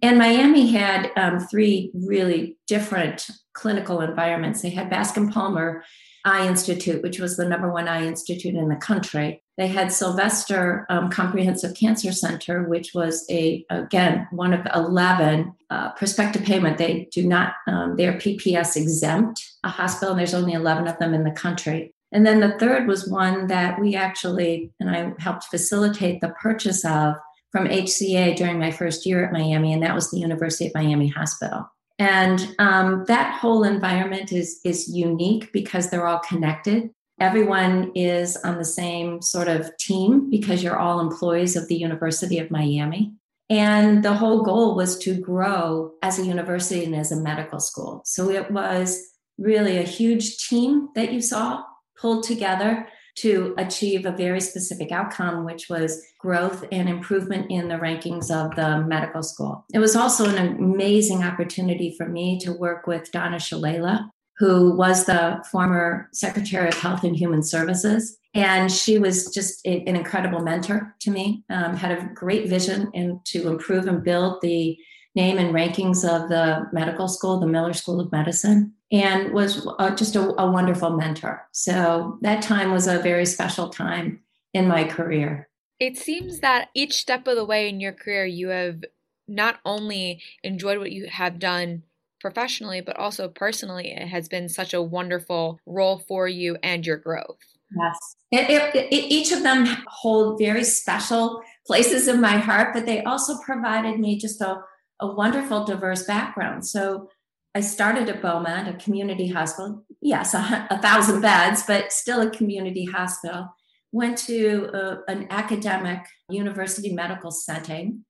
And 0.03 0.19
Miami 0.19 0.69
had 0.69 1.11
um, 1.17 1.41
three 1.41 1.91
really 1.95 2.57
different 2.67 3.29
clinical 3.53 4.01
environments. 4.01 4.63
They 4.63 4.71
had 4.71 4.89
Bascom 4.89 5.31
Palmer 5.31 5.85
Eye 6.25 6.47
Institute, 6.47 7.03
which 7.03 7.19
was 7.19 7.37
the 7.37 7.49
number 7.49 7.73
one 7.73 7.89
eye 7.89 8.07
institute 8.07 8.55
in 8.55 8.69
the 8.69 8.77
country. 8.77 9.43
They 9.57 9.69
had 9.69 9.93
Sylvester 9.93 10.87
um, 10.89 11.11
Comprehensive 11.11 11.77
Cancer 11.77 12.13
Center, 12.13 12.65
which 12.65 12.93
was 12.95 13.27
a 13.31 13.65
again 13.71 14.27
one 14.31 14.53
of 14.53 14.67
eleven 14.75 15.53
uh, 15.71 15.93
prospective 15.93 16.43
payment. 16.43 16.79
They 16.79 17.09
do 17.13 17.27
not 17.27 17.55
um, 17.67 17.97
they're 17.97 18.15
PPS 18.15 18.77
exempt 18.77 19.43
a 19.65 19.69
hospital, 19.69 20.11
and 20.11 20.19
there's 20.19 20.35
only 20.35 20.53
eleven 20.53 20.87
of 20.87 20.99
them 20.99 21.15
in 21.15 21.25
the 21.25 21.31
country. 21.31 21.95
And 22.13 22.27
then 22.27 22.41
the 22.41 22.59
third 22.59 22.89
was 22.89 23.09
one 23.09 23.47
that 23.47 23.81
we 23.81 23.95
actually 23.95 24.73
and 24.81 24.91
I 24.91 25.13
helped 25.19 25.45
facilitate 25.45 26.21
the 26.21 26.35
purchase 26.41 26.85
of 26.85 27.15
from 27.51 27.67
HCA 27.67 28.37
during 28.37 28.59
my 28.59 28.71
first 28.71 29.05
year 29.05 29.25
at 29.25 29.33
Miami, 29.33 29.73
and 29.73 29.83
that 29.83 29.95
was 29.95 30.11
the 30.11 30.19
University 30.19 30.67
of 30.67 30.75
Miami 30.75 31.09
Hospital. 31.09 31.69
And 31.99 32.55
um, 32.59 33.05
that 33.09 33.35
whole 33.35 33.65
environment 33.65 34.33
is, 34.33 34.61
is 34.65 34.89
unique 34.89 35.53
because 35.53 35.91
they're 35.91 36.07
all 36.07 36.21
connected. 36.21 36.91
Everyone 37.21 37.93
is 37.95 38.37
on 38.39 38.57
the 38.57 38.65
same 38.65 39.21
sort 39.21 39.49
of 39.49 39.77
team 39.77 40.31
because 40.31 40.63
you're 40.63 40.79
all 40.79 41.01
employees 41.01 41.57
of 41.57 41.69
the 41.69 41.77
University 41.77 42.39
of 42.39 42.51
Miami. 42.51 43.13
And 43.51 44.03
the 44.03 44.15
whole 44.15 44.43
goal 44.43 44.77
was 44.77 44.97
to 45.01 45.21
grow 45.21 45.93
as 46.03 46.19
a 46.19 46.25
university 46.25 46.85
and 46.85 46.95
as 46.95 47.13
a 47.13 47.21
medical 47.21 47.61
school. 47.61 48.01
So 48.07 48.31
it 48.31 48.51
was 48.51 48.99
really 49.37 49.77
a 49.77 49.83
huge 49.83 50.39
team 50.39 50.89
that 50.95 51.13
you 51.13 51.21
saw 51.21 51.65
pulled 52.01 52.23
together 52.25 52.89
to 53.17 53.55
achieve 53.59 54.07
a 54.07 54.13
very 54.13 54.41
specific 54.41 54.93
outcome, 54.93 55.45
which 55.45 55.69
was 55.69 56.03
growth 56.19 56.65
and 56.73 56.89
improvement 56.89 57.51
in 57.51 57.69
the 57.69 57.75
rankings 57.75 58.31
of 58.31 58.55
the 58.57 58.83
medical 58.87 59.23
school. 59.23 59.65
It 59.75 59.79
was 59.79 59.97
also 59.97 60.29
an 60.29 60.39
amazing 60.39 61.23
opportunity 61.23 61.95
for 61.99 62.09
me 62.09 62.39
to 62.41 62.53
work 62.53 62.87
with 62.87 63.11
Donna 63.13 63.37
Shalala, 63.37 64.09
who 64.39 64.75
was 64.75 65.05
the 65.05 65.45
former 65.51 66.09
Secretary 66.13 66.69
of 66.69 66.79
Health 66.79 67.05
and 67.05 67.17
Human 67.17 67.43
Services. 67.43 68.17
And 68.33 68.71
she 68.71 68.99
was 68.99 69.35
just 69.35 69.67
an 69.67 69.97
incredible 69.97 70.41
mentor 70.41 70.95
to 71.01 71.11
me, 71.11 71.45
um, 71.51 71.77
had 71.77 71.91
a 71.91 72.09
great 72.15 72.49
vision 72.49 72.91
and 72.95 73.23
to 73.27 73.49
improve 73.49 73.87
and 73.87 74.05
build 74.05 74.41
the 74.41 74.79
name 75.17 75.39
and 75.39 75.53
rankings 75.53 76.05
of 76.09 76.29
the 76.29 76.69
medical 76.73 77.09
school, 77.09 77.41
the 77.41 77.47
Miller 77.47 77.73
School 77.73 78.01
of 78.01 78.13
Medicine, 78.13 78.73
and 78.93 79.33
was 79.33 79.67
uh, 79.79 79.95
just 79.95 80.17
a, 80.17 80.21
a 80.41 80.51
wonderful 80.51 80.91
mentor. 80.97 81.47
So 81.53 82.19
that 82.23 82.43
time 82.43 82.73
was 82.73 82.87
a 82.87 82.99
very 82.99 83.27
special 83.27 83.69
time 83.69 84.21
in 84.53 84.67
my 84.67 84.85
career. 84.85 85.49
It 85.79 85.97
seems 85.97 86.41
that 86.41 86.69
each 86.75 86.95
step 86.95 87.27
of 87.27 87.37
the 87.37 87.45
way 87.45 87.69
in 87.69 87.81
your 87.81 87.93
career, 87.93 88.27
you 88.27 88.49
have 88.49 88.83
not 89.27 89.61
only 89.65 90.23
enjoyed 90.43 90.79
what 90.79 90.93
you 90.93 91.09
have 91.09 91.39
done 91.39 91.85
professionally, 92.21 92.81
but 92.81 92.97
also 92.97 93.29
personally, 93.29 93.93
it 93.93 94.09
has 94.09 94.29
been 94.29 94.49
such 94.49 94.75
a 94.75 94.83
wonderful 94.83 95.59
role 95.65 96.03
for 96.07 96.29
you 96.29 96.59
and 96.63 96.85
your 96.85 96.99
growth. 96.99 97.39
Yes. 97.75 97.99
It, 98.33 98.51
it, 98.51 98.75
it, 98.75 98.93
each 98.93 99.33
of 99.33 99.43
them 99.43 99.67
hold 99.87 100.39
very 100.39 100.65
special 100.65 101.41
places 101.67 102.09
in 102.09 102.21
my 102.21 102.37
heart, 102.37 102.75
but 102.75 102.85
they 102.85 103.03
also 103.05 103.39
provided 103.39 103.99
me 103.99 104.19
just 104.19 104.41
a, 104.41 104.61
a 105.01 105.07
wonderful, 105.07 105.65
diverse 105.65 106.03
background. 106.03 106.67
So 106.67 107.09
I 107.55 107.61
started 107.61 108.09
at 108.09 108.23
Beaumont, 108.23 108.69
a 108.69 108.75
community 108.75 109.29
hospital. 109.29 109.85
Yes, 110.01 110.35
a, 110.35 110.67
a 110.71 110.79
thousand 110.81 111.21
beds, 111.21 111.65
but 111.67 111.93
still 111.93 112.21
a 112.21 112.31
community 112.31 112.85
hospital. 112.85 113.49
Went 113.93 114.19
to 114.19 114.71
a, 114.73 115.11
an 115.11 115.27
academic 115.31 116.07
university 116.29 116.93
medical 116.93 117.31
setting 117.31 118.05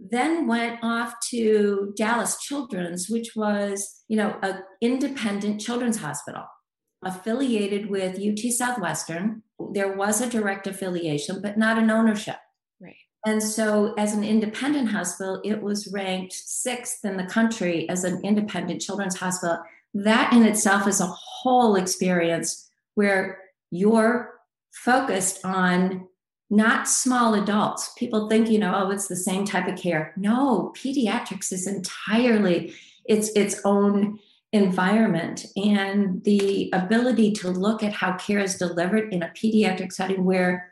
then 0.00 0.46
went 0.46 0.82
off 0.82 1.14
to 1.28 1.92
Dallas 1.96 2.38
Children's, 2.40 3.08
which 3.10 3.36
was, 3.36 4.02
you 4.08 4.16
know, 4.16 4.38
an 4.42 4.62
independent 4.80 5.60
children's 5.60 5.98
hospital 5.98 6.44
affiliated 7.04 7.90
with 7.90 8.18
UT 8.18 8.38
Southwestern. 8.52 9.42
There 9.72 9.94
was 9.94 10.20
a 10.20 10.28
direct 10.28 10.66
affiliation, 10.66 11.40
but 11.42 11.58
not 11.58 11.78
an 11.78 11.90
ownership. 11.90 12.36
And 13.26 13.42
so, 13.42 13.92
as 13.98 14.14
an 14.14 14.24
independent 14.24 14.88
hospital, 14.88 15.40
it 15.44 15.60
was 15.60 15.92
ranked 15.92 16.32
sixth 16.32 17.04
in 17.04 17.16
the 17.16 17.26
country 17.26 17.88
as 17.88 18.04
an 18.04 18.24
independent 18.24 18.80
children's 18.80 19.16
hospital. 19.16 19.58
That 19.92 20.32
in 20.32 20.44
itself 20.44 20.86
is 20.86 21.00
a 21.00 21.06
whole 21.06 21.76
experience 21.76 22.70
where 22.94 23.38
you're 23.70 24.40
focused 24.72 25.44
on 25.44 26.08
not 26.48 26.88
small 26.88 27.34
adults. 27.34 27.92
People 27.96 28.28
think, 28.28 28.48
you 28.48 28.58
know, 28.58 28.74
oh, 28.74 28.90
it's 28.90 29.06
the 29.06 29.16
same 29.16 29.44
type 29.44 29.68
of 29.68 29.78
care. 29.78 30.12
No, 30.16 30.72
pediatrics 30.76 31.52
is 31.52 31.66
entirely 31.66 32.74
its 33.04 33.30
its 33.30 33.60
own 33.64 34.18
environment 34.52 35.46
and 35.56 36.24
the 36.24 36.70
ability 36.72 37.30
to 37.30 37.48
look 37.50 37.84
at 37.84 37.92
how 37.92 38.16
care 38.16 38.40
is 38.40 38.56
delivered 38.56 39.12
in 39.12 39.22
a 39.22 39.28
pediatric 39.28 39.92
setting 39.92 40.24
where 40.24 40.69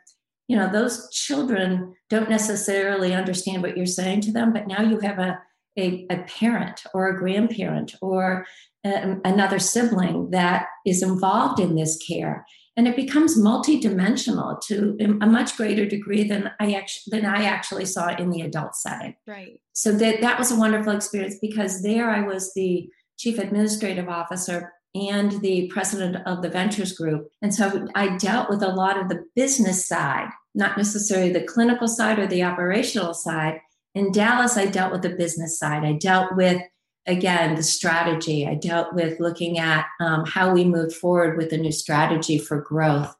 you 0.49 0.57
know 0.57 0.69
those 0.69 1.09
children 1.11 1.93
don't 2.09 2.29
necessarily 2.29 3.13
understand 3.13 3.61
what 3.61 3.77
you're 3.77 3.85
saying 3.85 4.19
to 4.19 4.33
them 4.33 4.51
but 4.51 4.67
now 4.67 4.81
you 4.81 4.99
have 4.99 5.19
a 5.19 5.39
a, 5.77 6.05
a 6.09 6.17
parent 6.23 6.83
or 6.93 7.07
a 7.07 7.17
grandparent 7.17 7.95
or 8.01 8.45
a, 8.85 9.03
um, 9.03 9.21
another 9.23 9.59
sibling 9.59 10.31
that 10.31 10.65
is 10.85 11.01
involved 11.01 11.59
in 11.61 11.75
this 11.75 11.97
care 12.05 12.45
and 12.79 12.87
it 12.87 12.95
becomes 12.95 13.37
multidimensional 13.37 14.57
to 14.61 14.95
a 15.21 15.27
much 15.27 15.57
greater 15.57 15.85
degree 15.85 16.23
than 16.23 16.49
I 16.61 16.75
actually 16.75 17.19
than 17.19 17.25
I 17.25 17.43
actually 17.43 17.83
saw 17.83 18.15
in 18.15 18.29
the 18.29 18.39
adult 18.39 18.73
setting. 18.73 19.15
Right. 19.27 19.59
So 19.73 19.91
that 19.91 20.21
that 20.21 20.39
was 20.39 20.49
a 20.49 20.55
wonderful 20.55 20.95
experience 20.95 21.35
because 21.41 21.83
there 21.83 22.09
I 22.09 22.21
was 22.21 22.53
the 22.53 22.89
chief 23.17 23.37
administrative 23.37 24.07
officer 24.07 24.71
and 24.95 25.41
the 25.41 25.67
president 25.67 26.25
of 26.25 26.41
the 26.41 26.49
ventures 26.49 26.93
group, 26.93 27.27
and 27.41 27.53
so 27.53 27.85
I 27.95 28.15
dealt 28.15 28.49
with 28.49 28.63
a 28.63 28.73
lot 28.73 28.97
of 28.97 29.09
the 29.09 29.25
business 29.35 29.85
side, 29.85 30.29
not 30.55 30.77
necessarily 30.77 31.31
the 31.31 31.43
clinical 31.43 31.87
side 31.87 32.19
or 32.19 32.27
the 32.27 32.43
operational 32.43 33.13
side. 33.13 33.61
In 33.95 34.11
Dallas, 34.11 34.57
I 34.57 34.65
dealt 34.65 34.91
with 34.91 35.01
the 35.01 35.09
business 35.09 35.57
side. 35.57 35.83
I 35.83 35.93
dealt 35.93 36.35
with 36.35 36.61
again, 37.09 37.55
the 37.55 37.63
strategy. 37.63 38.47
I 38.47 38.53
dealt 38.55 38.93
with 38.93 39.19
looking 39.19 39.57
at 39.57 39.85
um, 39.99 40.25
how 40.25 40.53
we 40.53 40.63
moved 40.63 40.95
forward 40.95 41.37
with 41.37 41.51
a 41.51 41.57
new 41.57 41.71
strategy 41.71 42.37
for 42.37 42.61
growth. 42.61 43.15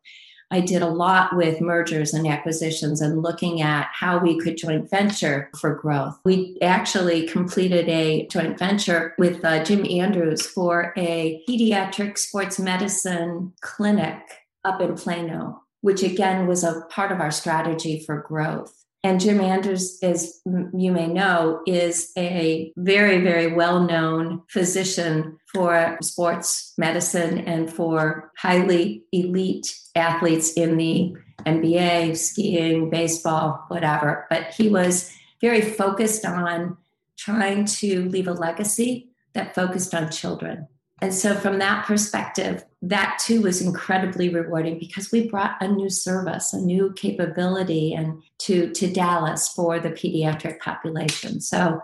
I 0.52 0.62
did 0.62 0.82
a 0.82 0.88
lot 0.88 1.36
with 1.36 1.62
mergers 1.62 2.14
and 2.14 2.28
acquisitions 2.28 3.02
and 3.02 3.22
looking 3.22 3.62
at 3.62 3.88
how 3.94 4.18
we 4.18 4.40
could 4.40 4.58
joint 4.58 4.90
venture 4.90 5.50
for 5.60 5.76
growth. 5.76 6.20
We 6.26 6.58
actually 6.62 7.28
completed 7.28 7.88
a 7.88 8.26
joint 8.28 8.58
venture 8.58 9.14
with 9.20 9.46
uh, 9.46 9.64
Jim 9.64 9.86
Andrews 9.88 10.48
for 10.48 10.92
a 10.98 11.44
pediatric 11.48 12.18
sports 12.18 12.58
medicine 12.58 13.54
clinic 13.62 14.18
up 14.66 14.82
in 14.82 14.96
Plano, 14.96 15.62
which 15.82 16.04
again 16.04 16.48
was 16.48 16.64
a 16.64 16.82
part 16.90 17.12
of 17.12 17.20
our 17.20 17.32
strategy 17.32 18.04
for 18.06 18.22
growth. 18.22 18.74
And 19.02 19.22
Jim 19.22 19.40
Andrews, 19.40 19.98
as 20.04 20.42
you 20.46 20.92
may 20.92 21.08
know, 21.08 21.62
is 21.66 22.12
a 22.18 22.74
very, 22.76 23.22
very 23.24 23.54
well 23.54 23.82
known 23.82 24.42
physician 24.50 25.38
for 25.54 25.98
sports 26.02 26.74
medicine 26.78 27.40
and 27.40 27.72
for 27.72 28.32
highly 28.38 29.04
elite 29.14 29.74
athletes 29.96 30.52
in 30.54 30.76
the 30.76 31.14
NBA, 31.46 32.18
skiing, 32.18 32.90
baseball, 32.90 33.64
whatever. 33.70 34.28
But 34.30 34.54
he 34.54 34.68
was 34.68 35.14
very 35.40 35.62
focused 35.62 36.26
on 36.26 36.76
trying 37.18 37.66
to 37.66 38.10
leave 38.10 38.28
a 38.28 38.34
legacy 38.34 39.10
that 39.34 39.56
focused 39.56 39.94
on 39.94 40.12
children. 40.12 40.68
And 41.02 41.14
so, 41.14 41.36
from 41.36 41.60
that 41.60 41.86
perspective, 41.86 42.66
that 42.82 43.20
too 43.24 43.42
was 43.42 43.62
incredibly 43.62 44.30
rewarding 44.30 44.80
because 44.80 45.12
we 45.12 45.30
brought 45.30 45.62
a 45.62 45.68
new 45.68 45.90
service, 45.90 46.54
a 46.54 46.60
new 46.60 46.94
capability, 46.94 47.94
and 47.94 48.22
to 48.40 48.72
to 48.72 48.92
Dallas 48.92 49.50
for 49.50 49.80
the 49.80 49.92
pediatric 49.92 50.60
population. 50.60 51.40
So 51.40 51.82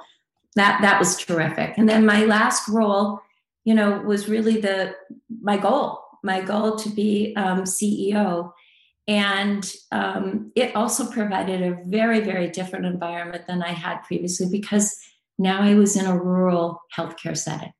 that 0.55 0.81
that 0.81 0.99
was 0.99 1.15
terrific. 1.17 1.77
And 1.77 1.87
then 1.87 2.05
my 2.05 2.25
last 2.25 2.67
role, 2.67 3.21
you 3.63 3.73
know, 3.73 3.99
was 3.99 4.27
really 4.27 4.59
the 4.59 4.95
my 5.41 5.57
goal, 5.57 6.01
my 6.23 6.41
goal 6.41 6.75
to 6.77 6.89
be 6.89 7.33
um, 7.37 7.63
CEO. 7.63 8.51
And 9.07 9.71
um, 9.91 10.51
it 10.55 10.75
also 10.75 11.09
provided 11.11 11.61
a 11.61 11.77
very, 11.85 12.21
very 12.21 12.49
different 12.49 12.87
environment 12.87 13.45
than 13.45 13.61
I 13.61 13.71
had 13.71 13.99
previously 13.99 14.49
because 14.49 14.97
now 15.37 15.61
I 15.61 15.75
was 15.75 15.95
in 15.95 16.07
a 16.07 16.17
rural 16.17 16.81
healthcare 16.97 17.37
setting 17.37 17.71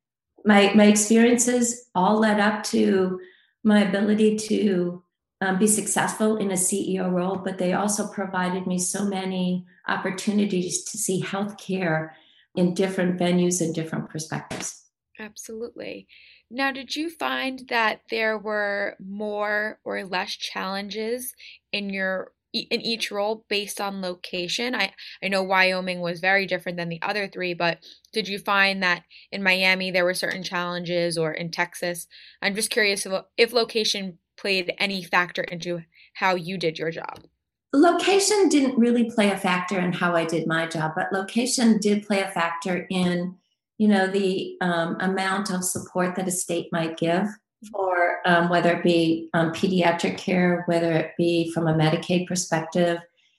my 0.46 0.72
my 0.74 0.84
experiences 0.84 1.90
all 1.94 2.20
led 2.20 2.40
up 2.40 2.62
to 2.64 3.20
my 3.64 3.82
ability 3.82 4.36
to 4.36 5.02
um, 5.40 5.58
be 5.58 5.66
successful 5.66 6.36
in 6.36 6.50
a 6.52 6.54
CEO 6.54 7.10
role, 7.12 7.36
but 7.36 7.58
they 7.58 7.74
also 7.74 8.06
provided 8.08 8.66
me 8.66 8.78
so 8.78 9.04
many 9.04 9.66
opportunities 9.88 10.84
to 10.84 10.96
see 10.96 11.20
healthcare 11.20 12.10
in 12.54 12.72
different 12.72 13.20
venues 13.20 13.60
and 13.60 13.74
different 13.74 14.08
perspectives. 14.08 14.84
Absolutely. 15.18 16.06
Now, 16.50 16.70
did 16.70 16.94
you 16.94 17.10
find 17.10 17.62
that 17.68 18.02
there 18.08 18.38
were 18.38 18.96
more 19.04 19.80
or 19.84 20.04
less 20.04 20.30
challenges 20.36 21.34
in 21.72 21.90
your 21.90 22.32
in 22.52 22.80
each 22.80 23.10
role 23.10 23.44
based 23.48 23.80
on 23.80 24.00
location? 24.00 24.74
I, 24.74 24.92
I 25.22 25.28
know 25.28 25.42
Wyoming 25.42 26.00
was 26.00 26.20
very 26.20 26.46
different 26.46 26.78
than 26.78 26.88
the 26.88 27.02
other 27.02 27.28
three, 27.28 27.54
but 27.54 27.78
did 28.12 28.28
you 28.28 28.38
find 28.38 28.82
that 28.82 29.02
in 29.30 29.42
Miami 29.42 29.90
there 29.90 30.04
were 30.04 30.14
certain 30.14 30.42
challenges 30.42 31.18
or 31.18 31.32
in 31.32 31.50
Texas? 31.50 32.06
I'm 32.42 32.54
just 32.54 32.70
curious 32.70 33.06
if, 33.06 33.22
if 33.36 33.52
location 33.52 34.18
played 34.36 34.72
any 34.78 35.02
factor 35.02 35.42
into 35.42 35.82
how 36.14 36.34
you 36.34 36.58
did 36.58 36.78
your 36.78 36.90
job. 36.90 37.24
Location 37.72 38.48
didn't 38.48 38.78
really 38.78 39.10
play 39.10 39.30
a 39.30 39.36
factor 39.36 39.78
in 39.78 39.92
how 39.92 40.14
I 40.14 40.24
did 40.24 40.46
my 40.46 40.66
job, 40.66 40.92
but 40.96 41.12
location 41.12 41.78
did 41.78 42.06
play 42.06 42.20
a 42.20 42.30
factor 42.30 42.86
in, 42.90 43.36
you 43.76 43.88
know, 43.88 44.06
the 44.06 44.56
um, 44.60 44.96
amount 45.00 45.50
of 45.50 45.64
support 45.64 46.16
that 46.16 46.28
a 46.28 46.30
state 46.30 46.68
might 46.72 46.96
give 46.96 47.26
for 47.72 48.18
um, 48.26 48.48
whether 48.48 48.76
it 48.76 48.82
be 48.82 49.28
um, 49.34 49.52
pediatric 49.52 50.18
care, 50.18 50.62
whether 50.66 50.92
it 50.92 51.12
be 51.16 51.50
from 51.52 51.66
a 51.66 51.74
Medicaid 51.74 52.26
perspective. 52.26 52.98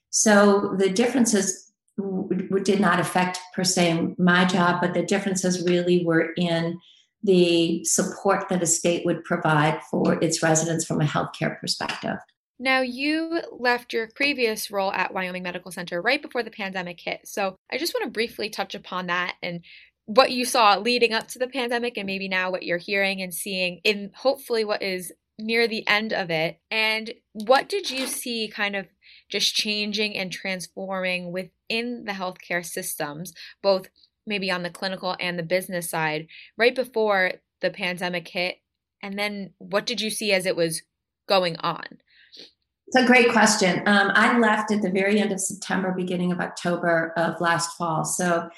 So 0.09 0.75
the 0.77 0.89
differences 0.89 1.71
w- 1.97 2.63
did 2.63 2.79
not 2.79 2.99
affect 2.99 3.39
per 3.53 3.63
se 3.63 4.15
my 4.17 4.45
job, 4.45 4.81
but 4.81 4.93
the 4.93 5.03
differences 5.03 5.65
really 5.65 6.03
were 6.05 6.33
in 6.37 6.79
the 7.23 7.83
support 7.83 8.47
that 8.49 8.63
a 8.63 8.67
state 8.67 9.05
would 9.05 9.23
provide 9.23 9.81
for 9.89 10.21
its 10.23 10.41
residents 10.41 10.85
from 10.85 11.01
a 11.01 11.05
healthcare 11.05 11.59
perspective. 11.59 12.17
Now, 12.59 12.81
you 12.81 13.41
left 13.51 13.93
your 13.93 14.09
previous 14.15 14.71
role 14.71 14.91
at 14.91 15.13
Wyoming 15.13 15.43
Medical 15.43 15.71
Center 15.71 16.01
right 16.01 16.21
before 16.21 16.41
the 16.41 16.49
pandemic 16.49 16.99
hit. 16.99 17.21
So, 17.25 17.55
I 17.71 17.77
just 17.77 17.93
want 17.93 18.05
to 18.05 18.11
briefly 18.11 18.49
touch 18.49 18.73
upon 18.73 19.07
that 19.07 19.35
and 19.43 19.61
what 20.07 20.31
you 20.31 20.45
saw 20.45 20.77
leading 20.77 21.13
up 21.13 21.27
to 21.27 21.37
the 21.37 21.47
pandemic 21.47 21.97
and 21.97 22.07
maybe 22.07 22.29
now 22.29 22.49
what 22.49 22.63
you're 22.63 22.77
hearing 22.77 23.21
and 23.21 23.33
seeing 23.33 23.81
in 23.83 24.09
hopefully 24.15 24.63
what 24.63 24.81
is 24.81 25.11
near 25.37 25.67
the 25.67 25.85
end 25.85 26.13
of 26.13 26.31
it. 26.31 26.59
And 26.71 27.13
what 27.33 27.69
did 27.69 27.91
you 27.91 28.07
see 28.07 28.47
kind 28.47 28.75
of 28.75 28.87
just 29.29 29.53
changing 29.53 30.17
and 30.17 30.31
transforming 30.31 31.31
within 31.33 32.05
the 32.05 32.13
healthcare 32.13 32.65
systems, 32.65 33.33
both 33.61 33.89
maybe 34.25 34.49
on 34.49 34.63
the 34.63 34.69
clinical 34.69 35.15
and 35.19 35.37
the 35.37 35.43
business 35.43 35.89
side, 35.89 36.27
right 36.57 36.73
before 36.73 37.33
the 37.61 37.69
pandemic 37.69 38.29
hit? 38.29 38.61
And 39.03 39.19
then 39.19 39.51
what 39.57 39.85
did 39.85 39.99
you 39.99 40.09
see 40.09 40.31
as 40.31 40.45
it 40.45 40.55
was 40.55 40.83
going 41.27 41.57
on? 41.57 41.83
It's 42.87 42.95
a 42.95 43.05
great 43.05 43.33
question. 43.33 43.79
Um, 43.85 44.11
I 44.13 44.39
left 44.39 44.71
at 44.71 44.81
the 44.81 44.89
very 44.89 45.19
end 45.19 45.33
of 45.33 45.41
September, 45.41 45.91
beginning 45.91 46.31
of 46.31 46.39
October 46.39 47.11
of 47.17 47.41
last 47.41 47.75
fall. 47.77 48.05
So 48.05 48.49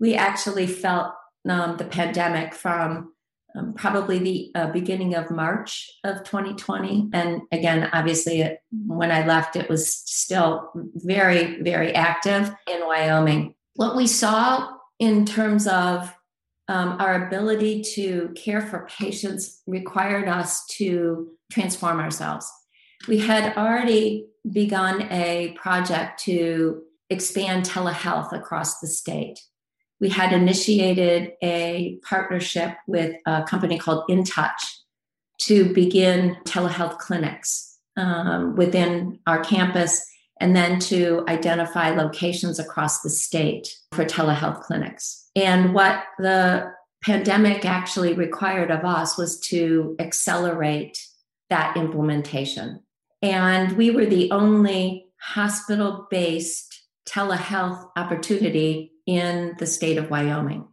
we 0.00 0.14
actually 0.14 0.66
felt 0.66 1.12
um, 1.48 1.76
the 1.76 1.84
pandemic 1.84 2.54
from 2.54 3.12
um, 3.56 3.74
probably 3.74 4.18
the 4.18 4.50
uh, 4.54 4.70
beginning 4.70 5.14
of 5.14 5.30
March 5.30 5.90
of 6.04 6.22
2020. 6.24 7.08
And 7.12 7.42
again, 7.50 7.88
obviously, 7.92 8.42
it, 8.42 8.60
when 8.86 9.10
I 9.10 9.26
left, 9.26 9.56
it 9.56 9.68
was 9.68 9.92
still 9.92 10.70
very, 10.94 11.62
very 11.62 11.94
active 11.94 12.54
in 12.70 12.86
Wyoming. 12.86 13.54
What 13.74 13.96
we 13.96 14.06
saw 14.06 14.68
in 14.98 15.24
terms 15.24 15.66
of 15.66 16.14
um, 16.68 16.96
our 17.00 17.26
ability 17.26 17.82
to 17.94 18.30
care 18.36 18.60
for 18.60 18.86
patients 18.98 19.62
required 19.66 20.28
us 20.28 20.66
to 20.76 21.28
transform 21.50 21.98
ourselves. 21.98 22.50
We 23.06 23.18
had 23.18 23.56
already 23.56 24.26
begun 24.50 25.02
a 25.10 25.52
project 25.52 26.20
to 26.24 26.82
expand 27.08 27.64
telehealth 27.64 28.32
across 28.32 28.80
the 28.80 28.86
state. 28.86 29.40
We 30.00 30.08
had 30.08 30.32
initiated 30.32 31.32
a 31.42 31.98
partnership 32.08 32.76
with 32.86 33.16
a 33.26 33.42
company 33.42 33.78
called 33.78 34.04
InTouch 34.08 34.78
to 35.42 35.72
begin 35.72 36.36
telehealth 36.44 36.98
clinics 36.98 37.78
um, 37.96 38.54
within 38.56 39.18
our 39.26 39.42
campus 39.42 40.04
and 40.40 40.54
then 40.54 40.78
to 40.78 41.24
identify 41.28 41.90
locations 41.90 42.58
across 42.58 43.02
the 43.02 43.10
state 43.10 43.76
for 43.92 44.04
telehealth 44.04 44.62
clinics. 44.62 45.28
And 45.34 45.74
what 45.74 46.04
the 46.18 46.72
pandemic 47.02 47.64
actually 47.64 48.14
required 48.14 48.70
of 48.70 48.84
us 48.84 49.18
was 49.18 49.38
to 49.40 49.96
accelerate 49.98 51.04
that 51.50 51.76
implementation. 51.76 52.82
And 53.22 53.76
we 53.76 53.90
were 53.90 54.06
the 54.06 54.30
only 54.30 55.06
hospital 55.20 56.06
based 56.10 56.82
telehealth 57.08 57.88
opportunity 57.96 58.92
in 59.08 59.56
the 59.58 59.66
state 59.66 59.96
of 59.96 60.10
Wyoming. 60.10 60.68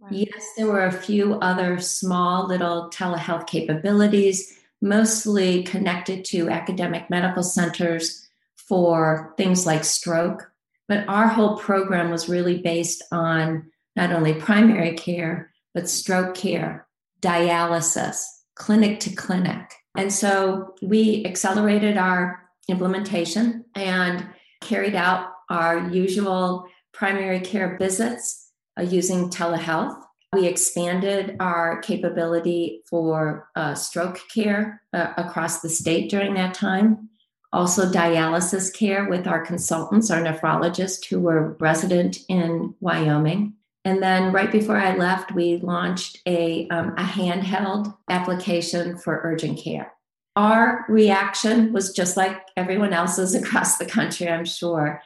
Right. 0.00 0.12
Yes, 0.12 0.44
there 0.56 0.66
were 0.66 0.86
a 0.86 0.92
few 0.92 1.34
other 1.34 1.78
small 1.78 2.48
little 2.48 2.90
telehealth 2.90 3.46
capabilities, 3.46 4.58
mostly 4.82 5.62
connected 5.62 6.24
to 6.26 6.50
academic 6.50 7.08
medical 7.08 7.44
centers 7.44 8.28
for 8.56 9.32
things 9.36 9.66
like 9.66 9.84
stroke. 9.84 10.50
But 10.88 11.08
our 11.08 11.28
whole 11.28 11.58
program 11.58 12.10
was 12.10 12.28
really 12.28 12.58
based 12.58 13.04
on 13.12 13.70
not 13.94 14.12
only 14.12 14.34
primary 14.34 14.96
care, 14.96 15.52
but 15.72 15.88
stroke 15.88 16.34
care, 16.34 16.88
dialysis, 17.22 18.24
clinic 18.56 18.98
to 19.00 19.14
clinic. 19.14 19.74
And 19.96 20.12
so 20.12 20.74
we 20.82 21.24
accelerated 21.24 21.96
our 21.96 22.42
implementation 22.68 23.64
and 23.76 24.26
carried 24.60 24.96
out 24.96 25.28
our 25.48 25.88
usual 25.88 26.66
primary 26.96 27.40
care 27.40 27.76
visits 27.78 28.50
uh, 28.78 28.82
using 28.82 29.28
telehealth. 29.28 30.00
We 30.32 30.46
expanded 30.46 31.36
our 31.40 31.80
capability 31.82 32.82
for 32.88 33.48
uh, 33.54 33.74
stroke 33.74 34.20
care 34.34 34.82
uh, 34.92 35.12
across 35.16 35.60
the 35.60 35.68
state 35.68 36.10
during 36.10 36.34
that 36.34 36.54
time. 36.54 37.10
Also, 37.52 37.90
dialysis 37.90 38.74
care 38.74 39.08
with 39.08 39.26
our 39.26 39.44
consultants, 39.44 40.10
our 40.10 40.20
nephrologists 40.20 41.06
who 41.06 41.20
were 41.20 41.56
resident 41.60 42.18
in 42.28 42.74
Wyoming. 42.80 43.54
And 43.84 44.02
then 44.02 44.32
right 44.32 44.50
before 44.50 44.76
I 44.76 44.96
left, 44.96 45.32
we 45.32 45.58
launched 45.58 46.18
a, 46.26 46.66
um, 46.68 46.88
a 46.98 47.04
handheld 47.04 47.96
application 48.10 48.98
for 48.98 49.20
urgent 49.22 49.62
care. 49.62 49.92
Our 50.34 50.84
reaction 50.88 51.72
was 51.72 51.92
just 51.92 52.16
like 52.16 52.36
everyone 52.56 52.92
else's 52.92 53.34
across 53.42 53.78
the 53.78 53.86
country, 53.86 54.28
I'm 54.28 54.44
sure. 54.44 55.00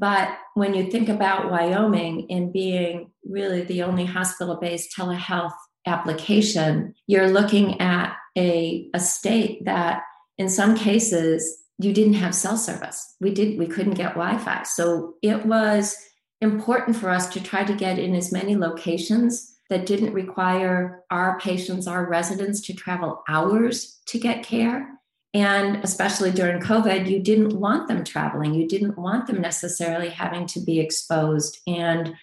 But 0.00 0.38
when 0.54 0.72
you 0.72 0.90
think 0.90 1.10
about 1.10 1.50
Wyoming 1.50 2.26
and 2.30 2.52
being 2.52 3.10
really 3.22 3.62
the 3.62 3.82
only 3.82 4.06
hospital 4.06 4.56
based 4.56 4.96
telehealth 4.96 5.52
application, 5.86 6.94
you're 7.06 7.28
looking 7.28 7.78
at 7.82 8.16
a, 8.36 8.88
a 8.94 9.00
state 9.00 9.66
that 9.66 10.02
in 10.38 10.48
some 10.48 10.74
cases 10.74 11.58
you 11.78 11.92
didn't 11.92 12.14
have 12.14 12.34
cell 12.34 12.56
service. 12.56 13.14
We 13.20 13.34
did 13.34 13.58
we 13.58 13.66
couldn't 13.66 13.94
get 13.94 14.14
Wi-Fi. 14.14 14.62
So 14.62 15.16
it 15.22 15.44
was 15.44 15.94
important 16.40 16.96
for 16.96 17.10
us 17.10 17.28
to 17.34 17.42
try 17.42 17.64
to 17.64 17.74
get 17.74 17.98
in 17.98 18.14
as 18.14 18.32
many 18.32 18.56
locations 18.56 19.54
that 19.68 19.84
didn't 19.84 20.14
require 20.14 21.02
our 21.10 21.38
patients, 21.38 21.86
our 21.86 22.08
residents 22.08 22.62
to 22.62 22.72
travel 22.72 23.22
hours 23.28 24.00
to 24.06 24.18
get 24.18 24.42
care. 24.42 24.99
And 25.32 25.76
especially 25.84 26.32
during 26.32 26.60
COVID, 26.60 27.08
you 27.08 27.20
didn't 27.20 27.58
want 27.58 27.86
them 27.86 28.02
traveling. 28.02 28.54
You 28.54 28.66
didn't 28.66 28.98
want 28.98 29.26
them 29.26 29.40
necessarily 29.40 30.08
having 30.08 30.46
to 30.46 30.60
be 30.60 30.80
exposed 30.80 31.60
and 31.66 32.14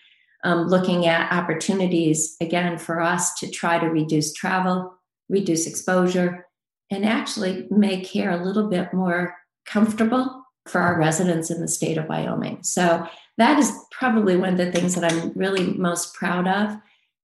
um, 0.43 0.67
looking 0.67 1.07
at 1.07 1.31
opportunities, 1.31 2.35
again, 2.41 2.77
for 2.77 3.01
us 3.01 3.33
to 3.39 3.49
try 3.49 3.79
to 3.79 3.87
reduce 3.87 4.33
travel, 4.33 4.93
reduce 5.29 5.67
exposure, 5.67 6.45
and 6.91 7.05
actually 7.05 7.67
make 7.69 8.05
care 8.05 8.31
a 8.31 8.43
little 8.43 8.69
bit 8.69 8.93
more 8.93 9.35
comfortable 9.65 10.43
for 10.67 10.81
our 10.81 10.99
residents 10.99 11.49
in 11.49 11.61
the 11.61 11.67
state 11.67 11.97
of 11.97 12.07
Wyoming. 12.07 12.63
So 12.63 13.07
that 13.37 13.59
is 13.59 13.71
probably 13.91 14.35
one 14.35 14.49
of 14.49 14.57
the 14.57 14.71
things 14.71 14.95
that 14.95 15.11
I'm 15.11 15.31
really 15.33 15.73
most 15.73 16.13
proud 16.13 16.47
of 16.47 16.77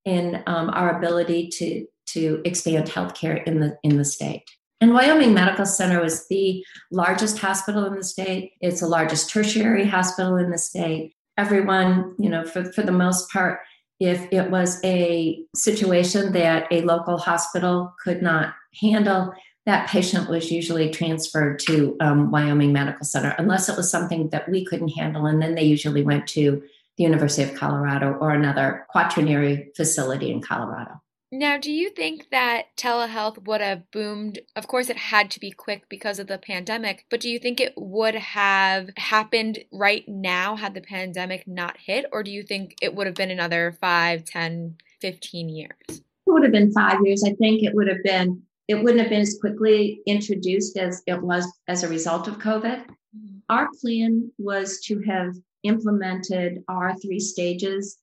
in 0.05 0.43
um, 0.47 0.69
our 0.69 0.97
ability 0.97 1.49
to 1.49 1.85
to 2.05 2.41
expand 2.45 2.87
healthcare 2.87 3.43
in 3.45 3.59
the 3.59 3.77
in 3.83 3.97
the 3.97 4.05
state. 4.05 4.43
And 4.83 4.93
Wyoming 4.93 5.33
Medical 5.33 5.65
Center 5.65 6.01
was 6.01 6.27
the 6.27 6.61
largest 6.91 7.39
hospital 7.39 7.85
in 7.85 7.95
the 7.95 8.03
state. 8.03 8.51
It's 8.59 8.81
the 8.81 8.87
largest 8.87 9.29
tertiary 9.29 9.85
hospital 9.85 10.35
in 10.35 10.51
the 10.51 10.57
state. 10.57 11.15
Everyone, 11.37 12.13
you 12.19 12.29
know, 12.29 12.43
for, 12.43 12.65
for 12.65 12.81
the 12.81 12.91
most 12.91 13.31
part, 13.31 13.61
if 14.01 14.27
it 14.29 14.51
was 14.51 14.83
a 14.83 15.41
situation 15.55 16.33
that 16.33 16.67
a 16.69 16.81
local 16.81 17.17
hospital 17.17 17.95
could 18.03 18.21
not 18.21 18.55
handle, 18.81 19.33
that 19.65 19.87
patient 19.87 20.29
was 20.29 20.51
usually 20.51 20.89
transferred 20.89 21.59
to 21.59 21.95
um, 22.01 22.29
Wyoming 22.29 22.73
Medical 22.73 23.05
Center, 23.05 23.33
unless 23.37 23.69
it 23.69 23.77
was 23.77 23.89
something 23.89 24.31
that 24.31 24.49
we 24.49 24.65
couldn't 24.65 24.89
handle. 24.89 25.27
And 25.27 25.41
then 25.41 25.55
they 25.55 25.63
usually 25.63 26.03
went 26.03 26.27
to 26.27 26.61
the 26.97 27.03
University 27.05 27.49
of 27.49 27.55
Colorado 27.55 28.17
or 28.19 28.31
another 28.31 28.85
quaternary 28.89 29.71
facility 29.77 30.29
in 30.29 30.41
Colorado. 30.41 31.01
Now, 31.35 31.57
do 31.57 31.71
you 31.71 31.89
think 31.89 32.29
that 32.29 32.65
telehealth 32.77 33.47
would 33.47 33.59
have 33.59 33.89
boomed? 33.89 34.37
Of 34.55 34.67
course, 34.67 34.87
it 34.91 34.97
had 34.97 35.31
to 35.31 35.39
be 35.39 35.49
quick 35.49 35.89
because 35.89 36.19
of 36.19 36.27
the 36.27 36.37
pandemic, 36.37 37.05
but 37.09 37.19
do 37.19 37.27
you 37.27 37.39
think 37.39 37.59
it 37.59 37.73
would 37.75 38.13
have 38.13 38.91
happened 38.97 39.57
right 39.71 40.07
now 40.07 40.55
had 40.55 40.75
the 40.75 40.81
pandemic 40.81 41.47
not 41.47 41.77
hit? 41.83 42.05
Or 42.11 42.21
do 42.21 42.29
you 42.29 42.43
think 42.43 42.75
it 42.83 42.93
would 42.93 43.07
have 43.07 43.15
been 43.15 43.31
another 43.31 43.75
5, 43.81 44.23
10, 44.25 44.75
15 45.01 45.49
years? 45.49 45.71
It 45.89 46.01
would 46.27 46.43
have 46.43 46.51
been 46.51 46.71
five 46.71 46.99
years. 47.03 47.23
I 47.23 47.33
think 47.33 47.63
it 47.63 47.73
would 47.73 47.87
have 47.87 48.03
been 48.03 48.43
it 48.67 48.75
wouldn't 48.75 49.01
have 49.01 49.09
been 49.09 49.21
as 49.21 49.39
quickly 49.41 50.01
introduced 50.05 50.77
as 50.77 51.01
it 51.07 51.19
was 51.19 51.51
as 51.67 51.81
a 51.81 51.89
result 51.89 52.27
of 52.27 52.37
COVID. 52.37 52.85
Mm-hmm. 52.85 53.37
Our 53.49 53.69
plan 53.81 54.31
was 54.37 54.81
to 54.81 55.01
have 55.01 55.33
implemented 55.63 56.63
our 56.67 56.95
three 56.99 57.19
stages 57.19 57.97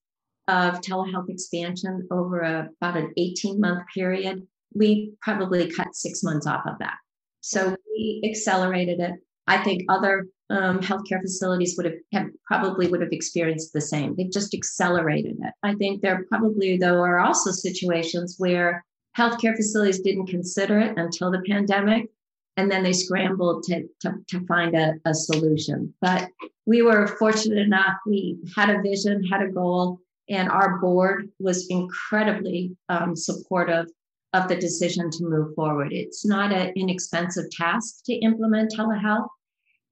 of 0.50 0.80
telehealth 0.80 1.30
expansion 1.30 2.08
over 2.10 2.40
a, 2.40 2.68
about 2.80 2.96
an 2.96 3.12
18 3.16 3.60
month 3.60 3.84
period. 3.94 4.46
We 4.74 5.12
probably 5.22 5.70
cut 5.70 5.94
six 5.94 6.22
months 6.22 6.46
off 6.46 6.66
of 6.66 6.78
that. 6.80 6.96
So 7.40 7.76
we 7.90 8.22
accelerated 8.28 9.00
it. 9.00 9.14
I 9.46 9.62
think 9.62 9.84
other 9.88 10.26
um, 10.50 10.80
healthcare 10.80 11.20
facilities 11.20 11.74
would 11.76 11.86
have, 11.86 11.94
have, 12.12 12.26
probably 12.44 12.88
would 12.88 13.00
have 13.00 13.12
experienced 13.12 13.72
the 13.72 13.80
same. 13.80 14.14
They've 14.16 14.32
just 14.32 14.52
accelerated 14.52 15.36
it. 15.40 15.52
I 15.62 15.74
think 15.74 16.02
there 16.02 16.26
probably 16.28 16.76
though 16.76 17.00
are 17.00 17.20
also 17.20 17.52
situations 17.52 18.36
where 18.38 18.84
healthcare 19.16 19.56
facilities 19.56 20.00
didn't 20.00 20.26
consider 20.26 20.80
it 20.80 20.98
until 20.98 21.30
the 21.30 21.42
pandemic 21.48 22.10
and 22.56 22.70
then 22.70 22.82
they 22.82 22.92
scrambled 22.92 23.62
to, 23.64 23.84
to, 24.00 24.14
to 24.28 24.46
find 24.46 24.76
a, 24.76 24.94
a, 25.04 25.14
solution 25.14 25.92
but 26.00 26.28
we 26.66 26.82
were 26.82 27.06
fortunate 27.06 27.58
enough 27.58 27.96
we 28.06 28.38
had 28.56 28.70
a 28.70 28.82
vision 28.82 29.24
had 29.24 29.42
a 29.42 29.50
goal 29.50 29.98
and 30.30 30.48
our 30.48 30.78
board 30.78 31.28
was 31.38 31.66
incredibly 31.68 32.76
um, 32.88 33.14
supportive 33.14 33.86
of 34.32 34.48
the 34.48 34.56
decision 34.56 35.10
to 35.10 35.24
move 35.24 35.54
forward. 35.54 35.92
It's 35.92 36.24
not 36.24 36.52
an 36.52 36.72
inexpensive 36.76 37.50
task 37.50 38.04
to 38.06 38.14
implement 38.14 38.72
telehealth 38.72 39.28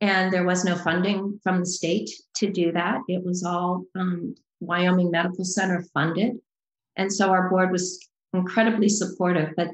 and 0.00 0.32
there 0.32 0.44
was 0.44 0.64
no 0.64 0.76
funding 0.76 1.40
from 1.42 1.60
the 1.60 1.66
state 1.66 2.10
to 2.36 2.50
do 2.50 2.70
that. 2.72 3.00
It 3.08 3.24
was 3.24 3.42
all 3.42 3.84
um, 3.96 4.34
wyoming 4.60 5.10
medical 5.10 5.44
center 5.44 5.84
funded. 5.92 6.36
And 6.96 7.12
so 7.12 7.30
our 7.30 7.48
board 7.48 7.72
was 7.72 8.08
incredibly 8.32 8.88
supportive, 8.88 9.50
but 9.56 9.70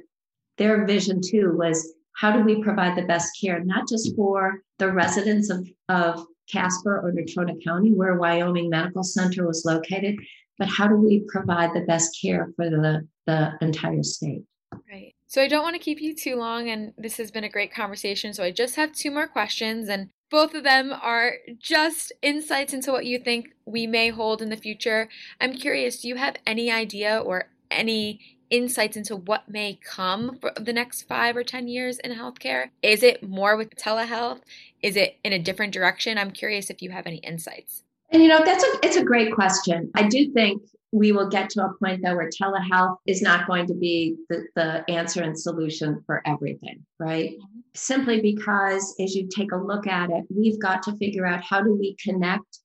their 0.56 0.86
vision 0.86 1.20
too 1.22 1.54
was 1.56 1.94
how 2.16 2.32
do 2.32 2.42
we 2.42 2.62
provide 2.62 2.96
the 2.96 3.06
best 3.06 3.38
care, 3.40 3.62
not 3.64 3.88
just 3.88 4.14
for 4.16 4.62
the 4.78 4.90
residents 4.92 5.50
of, 5.50 5.68
of 5.88 6.24
Casper 6.50 7.00
or 7.00 7.12
Natrona 7.12 7.62
County, 7.62 7.92
where 7.92 8.16
Wyoming 8.16 8.70
Medical 8.70 9.02
Center 9.02 9.46
was 9.46 9.64
located, 9.64 10.16
but 10.58 10.68
how 10.68 10.86
do 10.86 10.96
we 10.96 11.24
provide 11.28 11.74
the 11.74 11.82
best 11.82 12.18
care 12.20 12.48
for 12.56 12.70
the, 12.70 13.06
the 13.26 13.52
entire 13.60 14.02
state? 14.02 14.42
Right. 14.90 15.14
So 15.26 15.42
I 15.42 15.48
don't 15.48 15.62
want 15.62 15.74
to 15.74 15.82
keep 15.82 16.00
you 16.00 16.14
too 16.14 16.36
long, 16.36 16.68
and 16.68 16.92
this 16.96 17.16
has 17.16 17.30
been 17.30 17.44
a 17.44 17.48
great 17.48 17.74
conversation. 17.74 18.32
So 18.34 18.44
I 18.44 18.50
just 18.50 18.76
have 18.76 18.92
two 18.92 19.10
more 19.10 19.26
questions, 19.26 19.88
and 19.88 20.10
both 20.30 20.54
of 20.54 20.64
them 20.64 20.92
are 20.92 21.34
just 21.58 22.12
insights 22.22 22.72
into 22.72 22.92
what 22.92 23.06
you 23.06 23.18
think 23.18 23.48
we 23.64 23.86
may 23.86 24.10
hold 24.10 24.42
in 24.42 24.50
the 24.50 24.56
future. 24.56 25.08
I'm 25.40 25.54
curious, 25.54 26.00
do 26.00 26.08
you 26.08 26.16
have 26.16 26.36
any 26.46 26.70
idea 26.70 27.18
or 27.18 27.50
any 27.70 28.20
insights 28.50 28.96
into 28.96 29.16
what 29.16 29.48
may 29.48 29.78
come 29.84 30.38
for 30.40 30.52
the 30.56 30.72
next 30.72 31.02
five 31.02 31.36
or 31.36 31.42
10 31.42 31.66
years 31.68 31.98
in 31.98 32.12
healthcare? 32.12 32.70
Is 32.82 33.02
it 33.02 33.22
more 33.22 33.56
with 33.56 33.74
telehealth? 33.74 34.40
Is 34.82 34.96
it 34.96 35.18
in 35.24 35.32
a 35.32 35.38
different 35.38 35.72
direction? 35.72 36.18
I'm 36.18 36.30
curious 36.30 36.70
if 36.70 36.82
you 36.82 36.90
have 36.90 37.06
any 37.06 37.16
insights. 37.18 37.82
And 38.12 38.22
you 38.22 38.28
know, 38.28 38.44
that's 38.44 38.64
a 38.64 38.68
it's 38.82 38.96
a 38.96 39.04
great 39.04 39.32
question. 39.32 39.90
I 39.94 40.08
do 40.08 40.32
think 40.32 40.62
we 40.92 41.10
will 41.10 41.28
get 41.28 41.50
to 41.50 41.64
a 41.64 41.74
point 41.80 42.02
though 42.04 42.14
where 42.14 42.30
telehealth 42.30 42.98
is 43.06 43.20
not 43.20 43.48
going 43.48 43.66
to 43.66 43.74
be 43.74 44.16
the, 44.28 44.46
the 44.54 44.84
answer 44.88 45.22
and 45.22 45.38
solution 45.38 46.00
for 46.06 46.22
everything, 46.24 46.84
right? 47.00 47.30
Mm-hmm. 47.30 47.60
Simply 47.74 48.20
because 48.20 48.94
as 49.00 49.14
you 49.16 49.28
take 49.28 49.50
a 49.50 49.56
look 49.56 49.88
at 49.88 50.10
it, 50.10 50.24
we've 50.30 50.60
got 50.60 50.84
to 50.84 50.96
figure 50.96 51.26
out 51.26 51.42
how 51.42 51.60
do 51.62 51.74
we 51.74 51.96
connect 51.96 52.60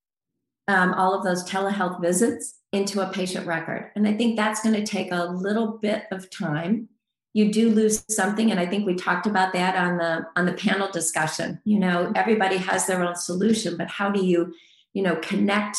um, 0.69 0.93
all 0.93 1.15
of 1.15 1.23
those 1.23 1.43
telehealth 1.49 1.99
visits 1.99 2.59
into 2.71 3.01
a 3.01 3.11
patient 3.11 3.47
record. 3.47 3.91
And 3.95 4.07
I 4.07 4.13
think 4.13 4.35
that's 4.35 4.61
going 4.61 4.75
to 4.75 4.85
take 4.85 5.11
a 5.11 5.25
little 5.25 5.79
bit 5.79 6.03
of 6.11 6.29
time. 6.29 6.87
You 7.33 7.51
do 7.51 7.69
lose 7.69 8.05
something, 8.09 8.51
and 8.51 8.59
I 8.59 8.67
think 8.67 8.85
we 8.85 8.95
talked 8.95 9.25
about 9.25 9.53
that 9.53 9.75
on 9.75 9.97
the 9.97 10.25
on 10.35 10.45
the 10.45 10.53
panel 10.53 10.91
discussion. 10.91 11.59
You 11.63 11.79
know, 11.79 12.11
everybody 12.15 12.57
has 12.57 12.85
their 12.85 13.03
own 13.03 13.15
solution, 13.15 13.77
but 13.77 13.87
how 13.87 14.09
do 14.09 14.23
you, 14.23 14.53
you 14.99 15.05
know, 15.05 15.15
connect 15.21 15.77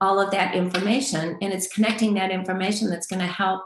all 0.00 0.18
of 0.18 0.32
that 0.32 0.56
information? 0.56 1.38
And 1.40 1.52
it's 1.52 1.68
connecting 1.68 2.14
that 2.14 2.32
information 2.32 2.90
that's 2.90 3.06
going 3.06 3.20
to 3.20 3.26
help 3.26 3.62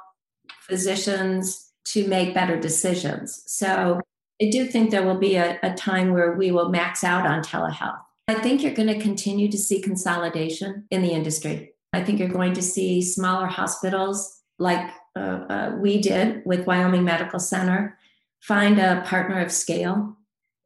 physicians 0.60 1.72
to 1.86 2.06
make 2.06 2.34
better 2.34 2.60
decisions. 2.60 3.42
So 3.46 3.98
I 4.42 4.50
do 4.50 4.66
think 4.66 4.90
there 4.90 5.06
will 5.06 5.18
be 5.18 5.36
a, 5.36 5.58
a 5.62 5.72
time 5.72 6.12
where 6.12 6.34
we 6.34 6.52
will 6.52 6.68
max 6.68 7.02
out 7.02 7.26
on 7.26 7.42
telehealth. 7.42 7.98
I 8.28 8.34
think 8.34 8.62
you're 8.62 8.74
going 8.74 8.92
to 8.94 9.00
continue 9.00 9.50
to 9.50 9.56
see 9.56 9.80
consolidation 9.80 10.84
in 10.90 11.00
the 11.00 11.12
industry. 11.12 11.72
I 11.94 12.04
think 12.04 12.18
you're 12.18 12.28
going 12.28 12.52
to 12.52 12.62
see 12.62 13.00
smaller 13.00 13.46
hospitals 13.46 14.42
like 14.58 14.86
uh, 15.16 15.40
uh, 15.48 15.76
we 15.78 15.98
did 16.02 16.42
with 16.44 16.66
Wyoming 16.66 17.04
Medical 17.04 17.40
Center 17.40 17.98
find 18.40 18.78
a 18.78 19.02
partner 19.06 19.40
of 19.40 19.50
scale 19.50 20.18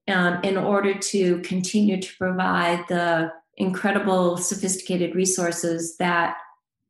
um, 0.08 0.40
in 0.42 0.56
order 0.56 0.94
to 0.94 1.38
continue 1.42 2.00
to 2.00 2.16
provide 2.18 2.84
the 2.88 3.32
incredible, 3.56 4.36
sophisticated 4.36 5.14
resources 5.14 5.96
that 5.98 6.36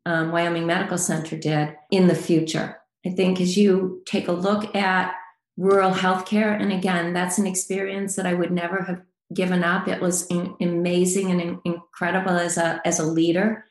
um, 0.07 0.33
Wyoming 0.33 0.67
Medical 0.67 0.99
Center 0.99 1.37
did 1.37 1.75
in 1.91 2.09
the 2.09 2.15
future. 2.15 2.79
I 3.07 3.11
think 3.11 3.41
as 3.41 3.57
you 3.57 4.03
take 4.07 4.29
a 4.29 4.33
look 4.33 4.75
at 4.75 5.15
rural 5.57 5.93
healthcare, 5.93 6.61
and 6.61 6.73
again, 6.73 7.13
that's 7.13 7.39
an 7.39 7.47
experience 7.47 8.17
that 8.17 8.27
I 8.27 8.35
would 8.35 8.51
never 8.51 8.83
have 8.83 9.03
given 9.33 9.63
up. 9.65 9.89
It 9.89 10.01
was 10.01 10.27
in, 10.27 10.55
amazing 10.61 11.31
and 11.31 11.41
in, 11.41 11.61
incredible 11.65 12.33
as 12.33 12.57
a 12.57 12.81
as 12.85 12.99
a 12.99 13.07
leader. 13.07 13.65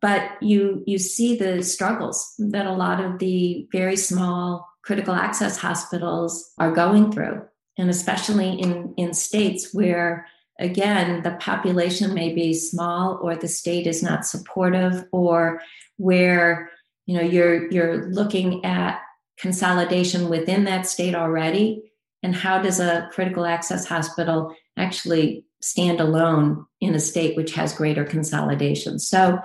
But 0.00 0.42
you 0.42 0.82
you 0.86 0.98
see 0.98 1.36
the 1.36 1.62
struggles 1.62 2.34
that 2.38 2.66
a 2.66 2.72
lot 2.72 3.04
of 3.04 3.18
the 3.18 3.68
very 3.70 3.96
small 3.96 4.68
critical 4.82 5.14
access 5.14 5.58
hospitals 5.58 6.52
are 6.58 6.72
going 6.72 7.12
through, 7.12 7.42
and 7.76 7.90
especially 7.90 8.52
in 8.60 8.94
in 8.96 9.14
states 9.14 9.74
where 9.74 10.26
again 10.60 11.22
the 11.22 11.32
population 11.32 12.14
may 12.14 12.32
be 12.32 12.54
small 12.54 13.18
or 13.22 13.34
the 13.34 13.48
state 13.48 13.86
is 13.86 14.02
not 14.02 14.26
supportive 14.26 15.04
or 15.12 15.60
where 15.96 16.70
you 17.06 17.16
know 17.16 17.22
you're 17.22 17.70
you're 17.72 18.06
looking 18.10 18.64
at 18.64 19.00
consolidation 19.38 20.28
within 20.28 20.64
that 20.64 20.86
state 20.86 21.14
already 21.14 21.82
and 22.22 22.34
how 22.34 22.60
does 22.60 22.78
a 22.78 23.08
critical 23.12 23.46
access 23.46 23.86
hospital 23.86 24.54
actually 24.76 25.44
stand 25.60 26.00
alone 26.00 26.66
in 26.80 26.94
a 26.94 27.00
state 27.00 27.36
which 27.36 27.52
has 27.54 27.74
greater 27.74 28.04
consolidation. 28.04 28.98
So 28.98 29.38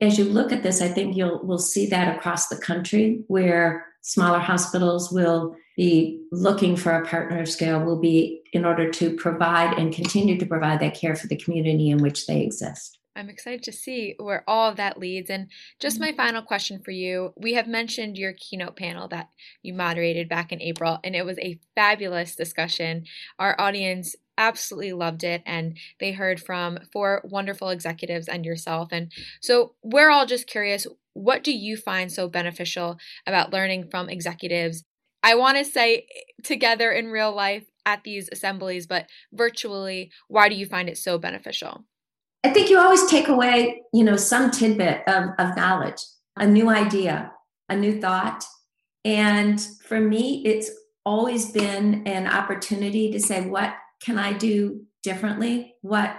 as 0.00 0.18
you 0.18 0.24
look 0.24 0.52
at 0.52 0.62
this, 0.62 0.80
I 0.80 0.88
think 0.88 1.16
you'll 1.16 1.40
we'll 1.42 1.58
see 1.58 1.86
that 1.86 2.16
across 2.16 2.48
the 2.48 2.56
country 2.56 3.22
where 3.28 3.86
smaller 4.02 4.38
hospitals 4.38 5.12
will 5.12 5.56
be 5.76 6.22
looking 6.32 6.76
for 6.76 6.92
a 6.92 7.06
partner 7.06 7.40
of 7.40 7.48
scale 7.48 7.80
will 7.80 8.00
be 8.00 8.42
in 8.52 8.64
order 8.64 8.90
to 8.90 9.16
provide 9.16 9.78
and 9.78 9.94
continue 9.94 10.38
to 10.38 10.46
provide 10.46 10.80
that 10.80 10.94
care 10.94 11.14
for 11.14 11.26
the 11.26 11.36
community 11.36 11.90
in 11.90 11.98
which 11.98 12.26
they 12.26 12.42
exist. 12.42 12.98
I'm 13.16 13.28
excited 13.28 13.62
to 13.64 13.72
see 13.72 14.14
where 14.18 14.44
all 14.46 14.70
of 14.70 14.76
that 14.76 14.98
leads. 14.98 15.30
And 15.30 15.48
just 15.78 16.00
my 16.00 16.08
mm-hmm. 16.08 16.16
final 16.16 16.42
question 16.42 16.80
for 16.80 16.90
you 16.90 17.32
we 17.36 17.54
have 17.54 17.66
mentioned 17.66 18.16
your 18.16 18.32
keynote 18.34 18.76
panel 18.76 19.08
that 19.08 19.28
you 19.62 19.74
moderated 19.74 20.28
back 20.28 20.52
in 20.52 20.62
April, 20.62 20.98
and 21.02 21.16
it 21.16 21.26
was 21.26 21.38
a 21.38 21.58
fabulous 21.74 22.36
discussion. 22.36 23.04
Our 23.38 23.60
audience 23.60 24.16
absolutely 24.38 24.94
loved 24.94 25.22
it 25.22 25.42
and 25.44 25.76
they 25.98 26.12
heard 26.12 26.40
from 26.40 26.78
four 26.92 27.20
wonderful 27.24 27.68
executives 27.68 28.26
and 28.26 28.42
yourself 28.46 28.88
and 28.90 29.12
so 29.42 29.74
we're 29.82 30.08
all 30.08 30.24
just 30.24 30.46
curious 30.46 30.86
what 31.20 31.44
do 31.44 31.52
you 31.52 31.76
find 31.76 32.10
so 32.10 32.28
beneficial 32.28 32.98
about 33.26 33.52
learning 33.52 33.88
from 33.90 34.08
executives 34.08 34.84
i 35.22 35.34
want 35.34 35.56
to 35.56 35.64
say 35.64 35.96
eh, 35.96 36.20
together 36.42 36.90
in 36.90 37.10
real 37.10 37.32
life 37.32 37.64
at 37.86 38.04
these 38.04 38.28
assemblies 38.32 38.86
but 38.86 39.06
virtually 39.32 40.10
why 40.28 40.48
do 40.48 40.54
you 40.54 40.66
find 40.66 40.88
it 40.88 40.98
so 40.98 41.18
beneficial 41.18 41.84
i 42.44 42.50
think 42.50 42.70
you 42.70 42.78
always 42.78 43.06
take 43.06 43.28
away 43.28 43.82
you 43.92 44.04
know 44.04 44.16
some 44.16 44.50
tidbit 44.50 45.02
of, 45.06 45.30
of 45.38 45.56
knowledge 45.56 46.02
a 46.36 46.46
new 46.46 46.68
idea 46.68 47.30
a 47.68 47.76
new 47.76 48.00
thought 48.00 48.44
and 49.04 49.60
for 49.82 50.00
me 50.00 50.42
it's 50.44 50.70
always 51.04 51.50
been 51.50 52.06
an 52.06 52.26
opportunity 52.26 53.10
to 53.10 53.18
say 53.18 53.46
what 53.46 53.74
can 54.00 54.18
I 54.18 54.32
do 54.32 54.86
differently? 55.02 55.74
What 55.82 56.16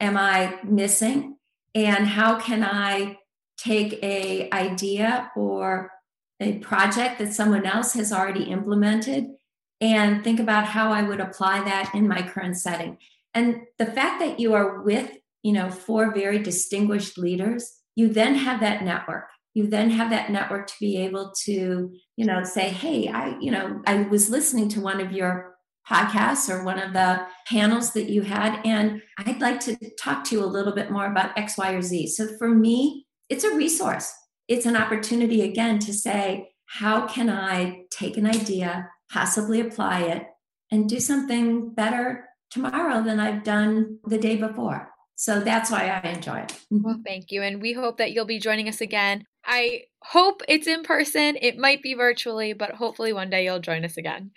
am 0.00 0.16
I 0.16 0.58
missing? 0.64 1.36
And 1.74 2.06
how 2.06 2.38
can 2.38 2.62
I 2.62 3.18
take 3.64 4.02
a 4.02 4.50
idea 4.52 5.30
or 5.36 5.90
a 6.40 6.58
project 6.58 7.18
that 7.18 7.32
someone 7.32 7.64
else 7.64 7.94
has 7.94 8.12
already 8.12 8.44
implemented 8.44 9.26
and 9.80 10.22
think 10.22 10.40
about 10.40 10.66
how 10.66 10.92
I 10.92 11.02
would 11.02 11.20
apply 11.20 11.64
that 11.64 11.94
in 11.94 12.08
my 12.08 12.22
current 12.22 12.56
setting. 12.56 12.98
And 13.34 13.62
the 13.78 13.86
fact 13.86 14.20
that 14.20 14.38
you 14.38 14.54
are 14.54 14.82
with, 14.82 15.10
you 15.42 15.52
know, 15.52 15.70
four 15.70 16.12
very 16.14 16.38
distinguished 16.38 17.18
leaders, 17.18 17.72
you 17.96 18.08
then 18.08 18.34
have 18.34 18.60
that 18.60 18.82
network. 18.82 19.28
You 19.54 19.68
then 19.68 19.90
have 19.90 20.10
that 20.10 20.30
network 20.30 20.66
to 20.68 20.74
be 20.80 20.96
able 20.98 21.32
to, 21.44 21.92
you 22.16 22.26
know, 22.26 22.42
say, 22.42 22.70
hey, 22.70 23.08
I, 23.08 23.38
you 23.40 23.50
know, 23.50 23.82
I 23.86 24.02
was 24.02 24.30
listening 24.30 24.68
to 24.70 24.80
one 24.80 25.00
of 25.00 25.12
your 25.12 25.54
podcasts 25.88 26.48
or 26.48 26.64
one 26.64 26.78
of 26.78 26.92
the 26.92 27.26
panels 27.46 27.92
that 27.92 28.10
you 28.10 28.22
had. 28.22 28.60
And 28.64 29.02
I'd 29.18 29.40
like 29.40 29.60
to 29.60 29.76
talk 29.96 30.24
to 30.24 30.36
you 30.36 30.44
a 30.44 30.46
little 30.46 30.74
bit 30.74 30.90
more 30.90 31.06
about 31.06 31.36
X, 31.36 31.58
Y, 31.58 31.72
or 31.72 31.82
Z. 31.82 32.08
So 32.08 32.36
for 32.38 32.48
me, 32.48 33.03
it's 33.28 33.44
a 33.44 33.54
resource. 33.54 34.12
It's 34.48 34.66
an 34.66 34.76
opportunity 34.76 35.42
again 35.42 35.78
to 35.80 35.92
say, 35.92 36.50
how 36.66 37.06
can 37.06 37.30
I 37.30 37.84
take 37.90 38.16
an 38.16 38.26
idea, 38.26 38.90
possibly 39.10 39.60
apply 39.60 40.02
it, 40.02 40.26
and 40.70 40.88
do 40.88 41.00
something 41.00 41.70
better 41.70 42.28
tomorrow 42.50 43.02
than 43.02 43.20
I've 43.20 43.44
done 43.44 43.98
the 44.06 44.18
day 44.18 44.36
before? 44.36 44.90
So 45.16 45.40
that's 45.40 45.70
why 45.70 45.88
I 45.88 46.08
enjoy 46.08 46.38
it. 46.40 46.58
Well, 46.70 47.00
thank 47.06 47.30
you. 47.30 47.42
And 47.42 47.62
we 47.62 47.72
hope 47.72 47.98
that 47.98 48.12
you'll 48.12 48.24
be 48.24 48.40
joining 48.40 48.68
us 48.68 48.80
again 48.80 49.24
I 49.46 49.82
hope 50.00 50.42
it's 50.48 50.66
in 50.66 50.82
person. 50.82 51.36
It 51.40 51.58
might 51.58 51.82
be 51.82 51.94
virtually, 51.94 52.52
but 52.52 52.72
hopefully 52.72 53.12
one 53.12 53.30
day 53.30 53.44
you'll 53.44 53.60
join 53.60 53.84
us 53.84 53.96
again. 53.96 54.30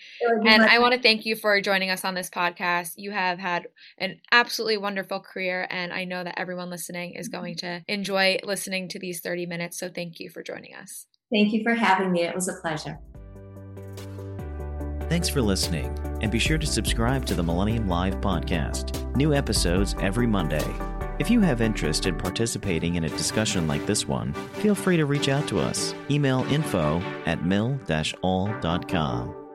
And 0.45 0.63
I 0.63 0.79
want 0.79 0.93
to 0.95 1.01
thank 1.01 1.25
you 1.25 1.35
for 1.35 1.59
joining 1.61 1.89
us 1.89 2.05
on 2.05 2.13
this 2.13 2.29
podcast. 2.29 2.93
You 2.97 3.11
have 3.11 3.39
had 3.39 3.67
an 3.97 4.19
absolutely 4.31 4.77
wonderful 4.77 5.19
career, 5.19 5.67
and 5.69 5.93
I 5.93 6.05
know 6.05 6.23
that 6.23 6.39
everyone 6.39 6.69
listening 6.69 7.13
is 7.13 7.27
going 7.27 7.55
to 7.57 7.83
enjoy 7.87 8.39
listening 8.43 8.87
to 8.89 8.99
these 8.99 9.21
30 9.21 9.45
minutes. 9.45 9.79
So 9.79 9.89
thank 9.89 10.19
you 10.19 10.29
for 10.29 10.43
joining 10.43 10.75
us. 10.75 11.07
Thank 11.31 11.53
you 11.53 11.63
for 11.63 11.73
having 11.73 12.11
me. 12.11 12.23
It 12.23 12.35
was 12.35 12.47
a 12.47 12.53
pleasure. 12.61 12.99
Thanks 15.09 15.29
for 15.29 15.41
listening, 15.41 15.97
and 16.21 16.29
be 16.29 16.39
sure 16.39 16.57
to 16.57 16.67
subscribe 16.67 17.25
to 17.27 17.33
the 17.33 17.43
Millennium 17.43 17.87
Live 17.87 18.15
podcast. 18.15 19.15
New 19.15 19.33
episodes 19.33 19.95
every 20.01 20.27
Monday. 20.27 20.96
If 21.19 21.31
you 21.31 21.41
have 21.41 21.61
interest 21.61 22.05
in 22.05 22.15
participating 22.15 22.95
in 22.95 23.05
a 23.05 23.09
discussion 23.09 23.67
like 23.67 23.87
this 23.87 24.07
one, 24.07 24.33
feel 24.53 24.75
free 24.75 24.97
to 24.97 25.05
reach 25.05 25.29
out 25.29 25.47
to 25.47 25.59
us. 25.59 25.95
Email 26.11 26.45
info 26.51 27.01
at 27.25 27.43
mill-all.com. 27.43 29.46